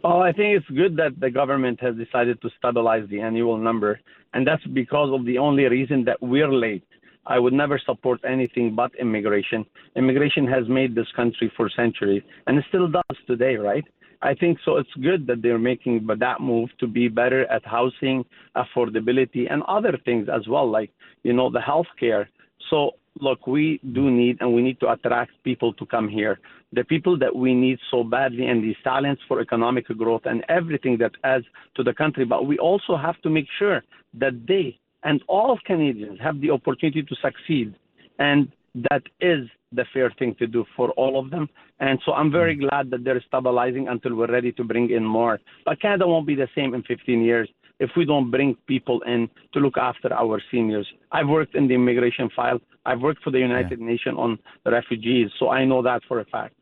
Oh, 0.05 0.21
I 0.21 0.33
think 0.33 0.57
it's 0.57 0.77
good 0.77 0.97
that 0.97 1.21
the 1.21 1.31
government 1.31 1.81
has 1.81 1.95
decided 1.95 2.43
to 2.43 2.51
stabilize 2.59 3.09
the 3.09 3.21
annual 3.21 3.57
number, 3.57 4.01
and 4.35 4.45
that's 4.45 4.65
because 4.67 5.11
of 5.13 5.25
the 5.25 5.39
only 5.39 5.65
reason 5.65 6.05
that 6.07 6.21
we're 6.21 6.53
late. 6.53 6.85
I 7.25 7.39
would 7.39 7.53
never 7.53 7.79
support 7.79 8.19
anything 8.29 8.75
but 8.75 8.91
immigration. 9.01 9.65
Immigration 9.95 10.45
has 10.49 10.69
made 10.69 10.97
this 10.97 11.07
country 11.15 11.53
for 11.57 11.71
centuries, 11.71 12.25
and 12.49 12.59
it 12.59 12.65
still 12.69 12.89
does 12.89 13.17
today, 13.29 13.55
right? 13.55 13.85
I 14.23 14.35
think 14.35 14.59
so. 14.65 14.77
It's 14.77 14.93
good 15.01 15.25
that 15.29 15.41
they're 15.41 15.59
making 15.59 16.09
that 16.19 16.41
move 16.41 16.71
to 16.81 16.89
be 16.89 17.07
better 17.07 17.47
at 17.47 17.65
housing, 17.65 18.25
affordability, 18.57 19.53
and 19.53 19.63
other 19.69 19.97
things 20.05 20.29
as 20.29 20.49
well, 20.49 20.69
like 20.69 20.91
you 21.23 21.33
know 21.33 21.49
the 21.49 21.61
healthcare. 21.61 22.27
So 22.71 22.93
look, 23.21 23.47
we 23.47 23.81
do 23.93 24.11
need 24.11 24.39
and 24.41 24.53
we 24.55 24.63
need 24.63 24.81
to 24.81 24.91
attract 24.91 25.33
people 25.45 25.73
to 25.75 25.87
come 25.87 26.09
here. 26.09 26.39
The 26.73 26.85
people 26.85 27.19
that 27.19 27.35
we 27.35 27.55
need 27.55 27.79
so 27.91 28.03
badly 28.03 28.47
and 28.47 28.63
these 28.63 28.77
talents 28.83 29.23
for 29.29 29.41
economic 29.41 29.87
growth 29.89 30.23
and 30.25 30.45
everything 30.49 30.97
that 30.99 31.13
adds 31.25 31.45
to 31.77 31.83
the 31.83 31.93
country. 31.93 32.25
But 32.25 32.47
we 32.47 32.59
also 32.59 32.97
have 32.97 33.21
to 33.23 33.31
make 33.31 33.47
sure 33.59 33.83
that 34.15 34.47
they 34.47 34.79
and 35.05 35.23
all 35.29 35.59
Canadians 35.65 36.19
have 36.23 36.41
the 36.41 36.51
opportunity 36.51 37.03
to 37.03 37.17
succeed. 37.17 37.75
And 38.19 38.53
that 38.91 39.03
is 39.21 39.49
the 39.73 39.85
fair 39.93 40.13
thing 40.19 40.35
to 40.39 40.47
do 40.47 40.65
for 40.77 40.91
all 40.93 41.19
of 41.19 41.31
them. 41.31 41.49
And 41.81 41.99
so 42.05 42.13
I'm 42.13 42.31
very 42.31 42.57
mm. 42.57 42.69
glad 42.69 42.91
that 42.91 43.05
they're 43.05 43.23
stabilizing 43.27 43.89
until 43.89 44.15
we're 44.15 44.31
ready 44.31 44.53
to 44.53 44.65
bring 44.65 44.91
in 44.91 45.05
more. 45.05 45.41
But 45.65 45.81
Canada 45.81 46.07
won't 46.07 46.27
be 46.27 46.35
the 46.35 46.49
same 46.55 46.75
in 46.75 46.83
15 46.83 47.23
years 47.23 47.49
if 47.83 47.91
we 47.97 48.05
don't 48.05 48.31
bring 48.31 48.57
people 48.67 49.01
in 49.03 49.29
to 49.53 49.59
look 49.59 49.77
after 49.77 50.13
our 50.13 50.41
seniors. 50.51 50.87
I've 51.11 51.29
worked 51.29 51.55
in 51.57 51.67
the 51.67 51.75
immigration 51.75 52.31
file. 52.35 52.61
I've 52.87 53.01
worked 53.01 53.23
for 53.25 53.31
the 53.31 53.41
United 53.41 53.79
yeah. 53.81 53.87
Nations 53.87 54.17
on 54.19 54.39
the 54.65 54.71
refugees, 54.71 55.31
so 55.39 55.51
I 55.51 55.65
know 55.65 55.83
that 55.83 56.03
for 56.07 56.21
a 56.21 56.25
fact. 56.25 56.55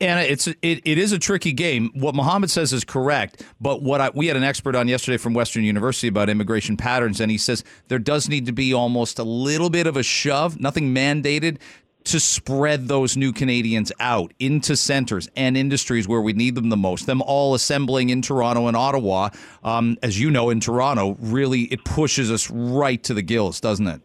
And 0.00 0.20
it's 0.20 0.46
it, 0.46 0.56
it 0.62 0.98
is 0.98 1.12
a 1.12 1.18
tricky 1.18 1.52
game. 1.52 1.90
What 1.94 2.14
Mohammed 2.14 2.50
says 2.50 2.72
is 2.72 2.84
correct, 2.84 3.42
but 3.60 3.82
what 3.82 4.00
I, 4.00 4.10
we 4.14 4.26
had 4.26 4.36
an 4.36 4.42
expert 4.42 4.74
on 4.74 4.88
yesterday 4.88 5.16
from 5.16 5.32
Western 5.34 5.64
University 5.64 6.08
about 6.08 6.28
immigration 6.28 6.76
patterns, 6.76 7.20
and 7.20 7.30
he 7.30 7.38
says 7.38 7.64
there 7.88 7.98
does 7.98 8.28
need 8.28 8.46
to 8.46 8.52
be 8.52 8.72
almost 8.74 9.18
a 9.18 9.24
little 9.24 9.70
bit 9.70 9.86
of 9.86 9.96
a 9.96 10.02
shove, 10.02 10.58
nothing 10.60 10.94
mandated, 10.94 11.58
to 12.04 12.20
spread 12.20 12.86
those 12.88 13.16
new 13.16 13.32
Canadians 13.32 13.90
out 13.98 14.32
into 14.38 14.76
centers 14.76 15.28
and 15.36 15.56
industries 15.56 16.06
where 16.06 16.20
we 16.20 16.32
need 16.32 16.54
them 16.54 16.68
the 16.68 16.76
most. 16.76 17.06
Them 17.06 17.22
all 17.22 17.54
assembling 17.54 18.10
in 18.10 18.22
Toronto 18.22 18.66
and 18.68 18.76
Ottawa, 18.76 19.30
um, 19.62 19.96
as 20.02 20.20
you 20.20 20.30
know, 20.30 20.50
in 20.50 20.60
Toronto, 20.60 21.16
really 21.20 21.62
it 21.62 21.84
pushes 21.84 22.30
us 22.30 22.50
right 22.50 23.02
to 23.04 23.14
the 23.14 23.22
gills, 23.22 23.60
doesn't 23.60 23.86
it? 23.86 24.00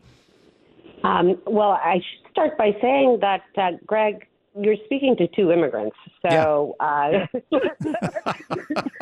Um, 1.03 1.39
well, 1.45 1.71
I 1.71 1.95
should 1.95 2.31
start 2.31 2.57
by 2.57 2.75
saying 2.81 3.19
that, 3.21 3.43
uh, 3.57 3.71
Greg, 3.85 4.27
you're 4.59 4.75
speaking 4.85 5.15
to 5.17 5.27
two 5.27 5.51
immigrants, 5.51 5.95
so 6.21 6.75
yeah. 6.79 7.25
uh, 7.31 7.53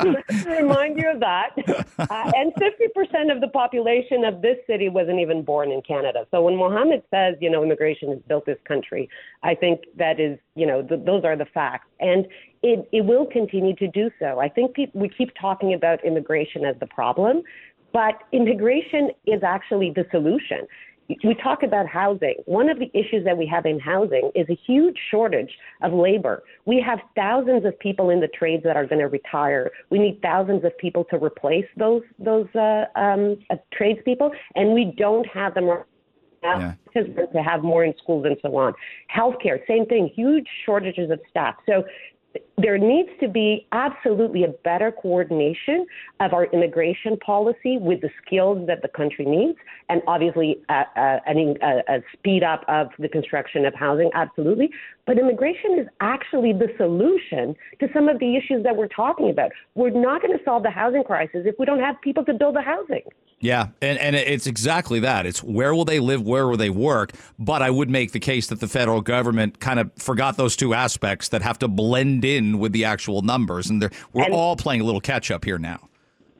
remind 0.46 0.98
you 0.98 1.10
of 1.10 1.20
that. 1.20 1.50
Uh, 1.98 2.32
and 2.36 2.52
50% 2.54 3.34
of 3.34 3.40
the 3.40 3.48
population 3.48 4.24
of 4.24 4.42
this 4.42 4.58
city 4.66 4.88
wasn't 4.88 5.18
even 5.20 5.42
born 5.42 5.70
in 5.70 5.82
Canada. 5.82 6.26
So 6.30 6.42
when 6.42 6.56
Mohammed 6.56 7.02
says, 7.10 7.36
you 7.40 7.50
know, 7.50 7.62
immigration 7.62 8.10
has 8.10 8.18
built 8.28 8.46
this 8.46 8.58
country, 8.66 9.08
I 9.42 9.54
think 9.54 9.80
that 9.96 10.20
is, 10.20 10.38
you 10.54 10.66
know, 10.66 10.82
th- 10.82 11.04
those 11.04 11.24
are 11.24 11.36
the 11.36 11.46
facts, 11.46 11.88
and 12.00 12.26
it, 12.62 12.88
it 12.92 13.04
will 13.04 13.26
continue 13.26 13.74
to 13.76 13.88
do 13.88 14.10
so. 14.18 14.40
I 14.40 14.48
think 14.48 14.74
pe- 14.74 14.90
we 14.92 15.08
keep 15.08 15.30
talking 15.40 15.74
about 15.74 16.04
immigration 16.04 16.64
as 16.64 16.76
the 16.80 16.86
problem, 16.86 17.42
but 17.92 18.22
immigration 18.32 19.10
is 19.26 19.42
actually 19.42 19.92
the 19.94 20.04
solution 20.10 20.66
we 21.24 21.34
talk 21.42 21.62
about 21.62 21.86
housing. 21.86 22.34
One 22.44 22.68
of 22.68 22.78
the 22.78 22.90
issues 22.92 23.24
that 23.24 23.36
we 23.36 23.46
have 23.46 23.64
in 23.64 23.80
housing 23.80 24.30
is 24.34 24.46
a 24.50 24.58
huge 24.66 24.96
shortage 25.10 25.50
of 25.82 25.92
labor. 25.92 26.42
We 26.66 26.84
have 26.86 26.98
thousands 27.16 27.64
of 27.64 27.78
people 27.78 28.10
in 28.10 28.20
the 28.20 28.28
trades 28.28 28.62
that 28.64 28.76
are 28.76 28.86
going 28.86 29.00
to 29.00 29.08
retire. 29.08 29.70
We 29.90 29.98
need 29.98 30.20
thousands 30.20 30.64
of 30.64 30.76
people 30.76 31.04
to 31.04 31.16
replace 31.16 31.66
those 31.76 32.02
those 32.18 32.46
uh, 32.54 32.84
um, 32.94 33.38
uh, 33.50 33.56
tradespeople, 33.72 34.32
and 34.54 34.72
we 34.72 34.94
don't 34.96 35.26
have 35.28 35.54
them. 35.54 35.68
Yeah. 36.42 36.74
To 36.94 37.42
have 37.44 37.64
more 37.64 37.84
in 37.84 37.94
schools 38.00 38.24
and 38.24 38.36
so 38.42 38.56
on. 38.56 38.72
Healthcare, 39.14 39.58
same 39.66 39.86
thing, 39.86 40.08
huge 40.14 40.46
shortages 40.64 41.10
of 41.10 41.18
staff. 41.28 41.56
So 41.66 41.82
there 42.60 42.76
needs 42.76 43.08
to 43.20 43.28
be 43.28 43.66
absolutely 43.72 44.42
a 44.42 44.48
better 44.48 44.90
coordination 44.90 45.86
of 46.20 46.32
our 46.32 46.46
immigration 46.46 47.16
policy 47.18 47.78
with 47.78 48.00
the 48.00 48.10
skills 48.24 48.66
that 48.66 48.82
the 48.82 48.88
country 48.88 49.24
needs, 49.24 49.56
and 49.88 50.02
obviously 50.06 50.58
uh, 50.68 50.82
uh, 50.96 51.18
a, 51.26 51.82
a 51.88 52.02
speed 52.12 52.42
up 52.42 52.64
of 52.66 52.88
the 52.98 53.08
construction 53.08 53.64
of 53.64 53.74
housing, 53.74 54.10
absolutely. 54.14 54.70
But 55.06 55.18
immigration 55.18 55.78
is 55.78 55.86
actually 56.00 56.52
the 56.52 56.68
solution 56.76 57.54
to 57.80 57.88
some 57.94 58.08
of 58.08 58.18
the 58.18 58.36
issues 58.36 58.64
that 58.64 58.76
we're 58.76 58.88
talking 58.88 59.30
about. 59.30 59.52
We're 59.74 59.90
not 59.90 60.20
going 60.20 60.36
to 60.36 60.44
solve 60.44 60.64
the 60.64 60.70
housing 60.70 61.04
crisis 61.04 61.42
if 61.46 61.54
we 61.58 61.64
don't 61.64 61.80
have 61.80 62.00
people 62.02 62.24
to 62.24 62.34
build 62.34 62.56
the 62.56 62.62
housing. 62.62 63.02
Yeah, 63.40 63.68
and, 63.80 63.98
and 63.98 64.16
it's 64.16 64.48
exactly 64.48 64.98
that. 65.00 65.24
It's 65.24 65.44
where 65.44 65.72
will 65.72 65.84
they 65.84 66.00
live, 66.00 66.22
where 66.22 66.48
will 66.48 66.56
they 66.56 66.70
work? 66.70 67.12
But 67.38 67.62
I 67.62 67.70
would 67.70 67.88
make 67.88 68.10
the 68.10 68.18
case 68.18 68.48
that 68.48 68.58
the 68.58 68.66
federal 68.66 69.00
government 69.00 69.60
kind 69.60 69.78
of 69.78 69.92
forgot 69.94 70.36
those 70.36 70.56
two 70.56 70.74
aspects 70.74 71.28
that 71.28 71.42
have 71.42 71.58
to 71.60 71.68
blend 71.68 72.24
in 72.24 72.47
with 72.56 72.72
the 72.72 72.84
actual 72.84 73.22
numbers, 73.22 73.70
and 73.70 73.82
we're 74.12 74.24
and, 74.24 74.34
all 74.34 74.56
playing 74.56 74.80
a 74.80 74.84
little 74.84 75.00
catch 75.00 75.30
up 75.30 75.44
here 75.44 75.58
now. 75.58 75.88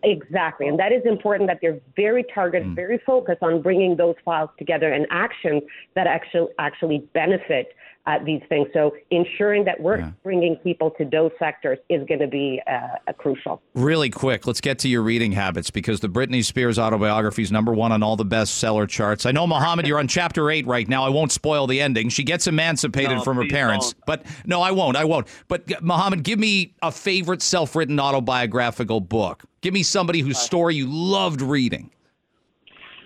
Exactly, 0.02 0.68
and 0.68 0.78
that 0.78 0.92
is 0.92 1.02
important 1.04 1.48
that 1.48 1.58
they're 1.60 1.80
very 1.96 2.24
targeted, 2.32 2.68
mm. 2.68 2.74
very 2.74 2.98
focused 3.04 3.42
on 3.42 3.60
bringing 3.60 3.96
those 3.96 4.14
files 4.24 4.50
together 4.56 4.92
and 4.92 5.06
actions 5.10 5.62
that 5.94 6.06
actually 6.06 6.48
actually 6.58 6.98
benefit 7.12 7.74
uh, 8.08 8.18
these 8.24 8.40
things. 8.48 8.66
So 8.72 8.94
ensuring 9.10 9.64
that 9.64 9.78
we're 9.78 9.98
yeah. 9.98 10.10
bringing 10.22 10.56
people 10.56 10.90
to 10.92 11.04
those 11.04 11.30
sectors 11.38 11.78
is 11.90 12.06
going 12.08 12.20
to 12.20 12.26
be 12.26 12.60
uh, 12.66 13.12
crucial. 13.18 13.60
Really 13.74 14.08
quick, 14.08 14.46
let's 14.46 14.62
get 14.62 14.78
to 14.80 14.88
your 14.88 15.02
reading 15.02 15.32
habits 15.32 15.70
because 15.70 16.00
the 16.00 16.08
Britney 16.08 16.42
Spears 16.42 16.78
autobiography 16.78 17.42
is 17.42 17.52
number 17.52 17.72
one 17.72 17.92
on 17.92 18.02
all 18.02 18.16
the 18.16 18.24
bestseller 18.24 18.88
charts. 18.88 19.26
I 19.26 19.32
know, 19.32 19.46
Mohammed, 19.46 19.86
you're 19.86 19.98
on 19.98 20.08
chapter 20.08 20.50
eight 20.50 20.66
right 20.66 20.88
now. 20.88 21.04
I 21.04 21.10
won't 21.10 21.32
spoil 21.32 21.66
the 21.66 21.80
ending. 21.82 22.08
She 22.08 22.24
gets 22.24 22.46
emancipated 22.46 23.18
no, 23.18 23.22
from 23.22 23.36
her 23.36 23.46
parents, 23.46 23.92
don't. 23.92 24.06
but 24.06 24.26
no, 24.46 24.62
I 24.62 24.70
won't. 24.70 24.96
I 24.96 25.04
won't. 25.04 25.28
But 25.48 25.82
Mohammed, 25.82 26.22
give 26.22 26.38
me 26.38 26.72
a 26.80 26.90
favorite 26.90 27.42
self-written 27.42 28.00
autobiographical 28.00 29.00
book. 29.00 29.44
Give 29.60 29.74
me 29.74 29.82
somebody 29.82 30.20
whose 30.20 30.38
story 30.38 30.76
you 30.76 30.86
loved 30.86 31.42
reading. 31.42 31.90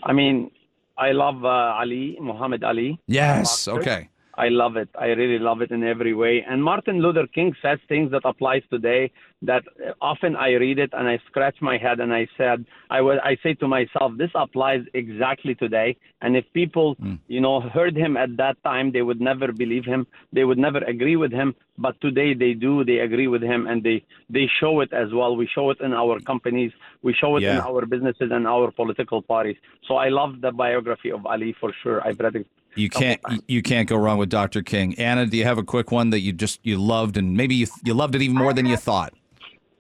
I 0.05 0.12
mean, 0.12 0.51
I 0.97 1.11
love 1.11 1.45
uh, 1.45 1.49
Ali, 1.81 2.19
Muhammad 2.21 2.62
Ali. 2.62 3.01
Yes. 3.09 3.67
Okay. 3.67 4.09
I 4.35 4.49
love 4.49 4.77
it. 4.77 4.88
I 4.99 5.07
really 5.07 5.38
love 5.38 5.61
it 5.61 5.71
in 5.71 5.85
every 5.85 6.14
way. 6.14 6.45
And 6.49 6.62
Martin 6.62 7.01
Luther 7.01 7.27
King 7.27 7.55
says 7.62 7.79
things 7.88 8.11
that 8.12 8.23
applies 8.25 8.62
today 8.71 9.11
that 9.42 9.64
often 10.00 10.37
I 10.37 10.52
read 10.52 10.78
it 10.78 10.90
and 10.92 11.09
I 11.09 11.18
scratch 11.26 11.57
my 11.61 11.76
head 11.76 12.00
and 12.00 12.12
I 12.12 12.28
said 12.37 12.64
I 12.90 13.00
would 13.00 13.18
I 13.18 13.37
say 13.42 13.55
to 13.55 13.68
myself 13.68 14.12
this 14.16 14.31
applies 14.35 14.83
exactly 14.94 15.55
today. 15.55 15.96
And 16.20 16.37
if 16.37 16.44
people 16.52 16.96
mm. 16.96 17.18
you 17.28 17.40
know 17.40 17.61
heard 17.61 17.96
him 17.96 18.16
at 18.16 18.37
that 18.37 18.62
time, 18.64 18.92
they 18.92 19.02
would 19.02 19.20
never 19.20 19.52
believe 19.52 19.85
him. 19.85 20.07
They 20.33 20.44
would 20.44 20.59
never 20.59 20.78
agree 20.78 21.16
with 21.16 21.33
him. 21.33 21.55
But 21.78 22.00
today 22.00 22.35
they 22.35 22.52
do. 22.55 22.85
They 22.85 22.98
agree 22.98 23.28
with 23.28 23.42
him 23.42 23.66
and 23.66 23.83
they 23.83 24.05
they 24.31 24.48
show 24.61 24.81
it 24.81 24.92
as 24.92 25.12
well. 25.12 25.37
We 25.37 25.48
show 25.52 25.70
it 25.70 25.81
in 25.81 25.92
our 25.92 26.20
companies. 26.20 26.72
We 27.02 27.12
show 27.14 27.37
it 27.37 27.42
yeah. 27.42 27.55
in 27.55 27.61
our 27.61 27.85
businesses 27.87 28.31
and 28.31 28.46
our 28.46 28.70
political 28.70 29.22
parties. 29.22 29.57
So 29.88 29.96
I 29.96 30.09
love 30.09 30.40
the 30.40 30.52
biography 30.52 31.11
of 31.11 31.26
Ali 31.26 31.55
for 31.61 31.72
sure. 31.83 32.07
I've 32.07 32.20
read 32.20 32.37
it 32.37 32.46
you 32.74 32.88
can't 32.88 33.20
you 33.46 33.62
can't 33.62 33.88
go 33.88 33.96
wrong 33.96 34.18
with 34.18 34.31
Dr. 34.31 34.62
King. 34.62 34.98
Anna, 34.98 35.26
do 35.26 35.37
you 35.37 35.44
have 35.44 35.59
a 35.59 35.62
quick 35.62 35.90
one 35.90 36.11
that 36.11 36.20
you 36.20 36.33
just 36.33 36.61
you 36.62 36.78
loved 36.78 37.16
and 37.16 37.37
maybe 37.37 37.55
you 37.55 37.66
you 37.85 37.94
loved 37.94 38.14
it 38.14 38.22
even 38.22 38.37
more 38.37 38.52
than 38.52 38.66
you 38.66 38.76
thought? 38.76 39.12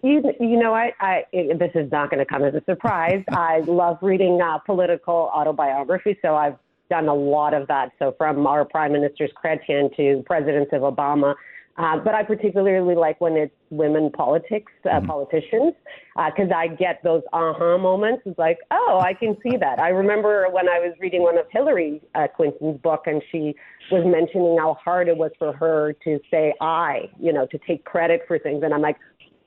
You 0.02 0.22
you 0.40 0.58
know 0.58 0.74
I 0.74 0.92
I 1.00 1.24
this 1.32 1.70
is 1.74 1.90
not 1.92 2.10
going 2.10 2.18
to 2.18 2.26
come 2.26 2.44
as 2.44 2.54
a 2.54 2.62
surprise. 2.64 3.22
I 3.30 3.60
love 3.60 3.98
reading 4.02 4.40
uh, 4.42 4.58
political 4.58 5.30
autobiography, 5.34 6.18
so 6.22 6.34
I've 6.34 6.56
done 6.90 7.08
a 7.08 7.14
lot 7.14 7.54
of 7.54 7.68
that. 7.68 7.92
So 7.98 8.14
from 8.18 8.46
our 8.46 8.64
prime 8.64 8.92
ministers 8.92 9.30
Chrétien 9.42 9.94
to 9.96 10.22
presidents 10.26 10.70
of 10.72 10.82
Obama 10.82 11.34
uh, 11.78 11.96
but 11.98 12.14
I 12.14 12.22
particularly 12.22 12.94
like 12.94 13.20
when 13.20 13.34
it's 13.36 13.54
women 13.70 14.10
politics, 14.10 14.70
uh, 14.84 14.96
mm-hmm. 14.96 15.06
politicians, 15.06 15.72
because 16.14 16.50
uh, 16.50 16.56
I 16.56 16.68
get 16.68 17.02
those 17.02 17.22
aha 17.32 17.78
moments. 17.78 18.22
It's 18.26 18.38
like, 18.38 18.58
oh, 18.70 19.00
I 19.02 19.14
can 19.14 19.36
see 19.42 19.56
that. 19.56 19.78
I 19.78 19.88
remember 19.88 20.46
when 20.50 20.68
I 20.68 20.78
was 20.80 20.94
reading 21.00 21.22
one 21.22 21.38
of 21.38 21.46
Hillary 21.50 22.02
uh, 22.14 22.26
Clinton's 22.36 22.78
book, 22.82 23.04
and 23.06 23.22
she 23.32 23.54
was 23.90 24.04
mentioning 24.04 24.58
how 24.58 24.74
hard 24.84 25.08
it 25.08 25.16
was 25.16 25.30
for 25.38 25.54
her 25.54 25.94
to 26.04 26.20
say 26.30 26.52
I, 26.60 27.10
you 27.18 27.32
know, 27.32 27.46
to 27.46 27.58
take 27.66 27.86
credit 27.86 28.20
for 28.28 28.38
things. 28.38 28.62
And 28.62 28.74
I'm 28.74 28.82
like, 28.82 28.98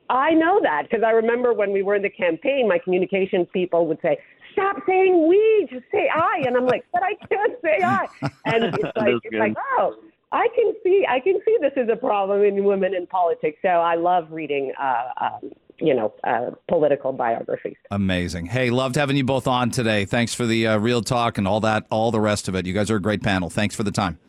I 0.10 0.32
know 0.32 0.60
that 0.62 0.84
because 0.84 1.04
I 1.04 1.12
remember 1.12 1.54
when 1.54 1.72
we 1.72 1.82
were 1.82 1.96
in 1.96 2.04
the 2.04 2.10
campaign, 2.10 2.68
my 2.68 2.78
communications 2.78 3.48
people 3.54 3.88
would 3.88 4.00
say, 4.02 4.18
stop 4.54 4.78
saying 4.88 5.28
we, 5.28 5.68
just 5.72 5.86
say 5.92 6.10
I. 6.14 6.44
And 6.46 6.56
I'm 6.56 6.66
like, 6.66 6.86
but 6.92 7.04
I 7.04 7.14
can't 7.28 7.54
say 7.62 7.84
I. 7.84 8.08
And 8.46 8.64
it's 8.66 8.84
like, 8.84 9.16
it's 9.24 9.36
like, 9.36 9.56
oh, 9.80 9.96
I 10.32 10.48
can 10.56 10.74
see 10.84 11.06
I 11.08 11.20
can 11.20 11.40
see 11.46 11.58
this 11.62 11.74
is 11.78 11.90
a 11.92 11.96
problem 11.96 12.44
in 12.44 12.64
women 12.64 12.94
in 12.94 13.08
politics. 13.08 13.58
So 13.62 13.70
I 13.70 13.96
love 13.96 14.28
reading, 14.32 14.74
uh, 14.80 15.06
um, 15.22 15.52
you 15.80 15.94
know, 15.94 16.14
uh, 16.24 16.52
political 16.68 17.12
biographies. 17.14 17.78
Amazing. 17.92 18.48
Hey, 18.48 18.70
loved 18.70 18.96
having 18.96 19.18
you 19.18 19.24
both 19.24 19.48
on 19.48 19.72
today. 19.72 20.06
Thanks 20.06 20.34
for 20.34 20.46
the 20.46 20.68
uh, 20.68 20.78
real 20.78 21.02
talk 21.02 21.38
and 21.38 21.48
all 21.48 21.60
that, 21.62 21.86
all 21.90 22.12
the 22.12 22.20
rest 22.20 22.48
of 22.48 22.56
it. 22.56 22.66
You 22.66 22.74
guys 22.74 22.92
are 22.92 22.98
a 22.98 23.02
great 23.02 23.24
panel. 23.24 23.50
Thanks 23.50 23.76
for 23.76 23.84
the 23.84 23.92
time. 23.92 24.20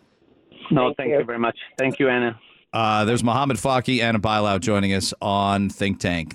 No, 0.70 0.86
thank, 0.86 0.96
thank 0.96 1.10
you. 1.10 1.18
you. 1.18 1.24
very 1.24 1.38
much. 1.38 1.58
Thank 1.78 1.98
you, 1.98 2.08
Anna. 2.08 2.38
Uh, 2.76 3.06
there's 3.06 3.24
Mohammed 3.24 3.56
Fakih 3.56 4.02
and 4.02 4.16
Ana 4.16 4.18
Bailão 4.18 4.60
joining 4.60 4.92
us 4.92 5.14
on 5.22 5.70
Think 5.70 5.98
Tank. 5.98 6.34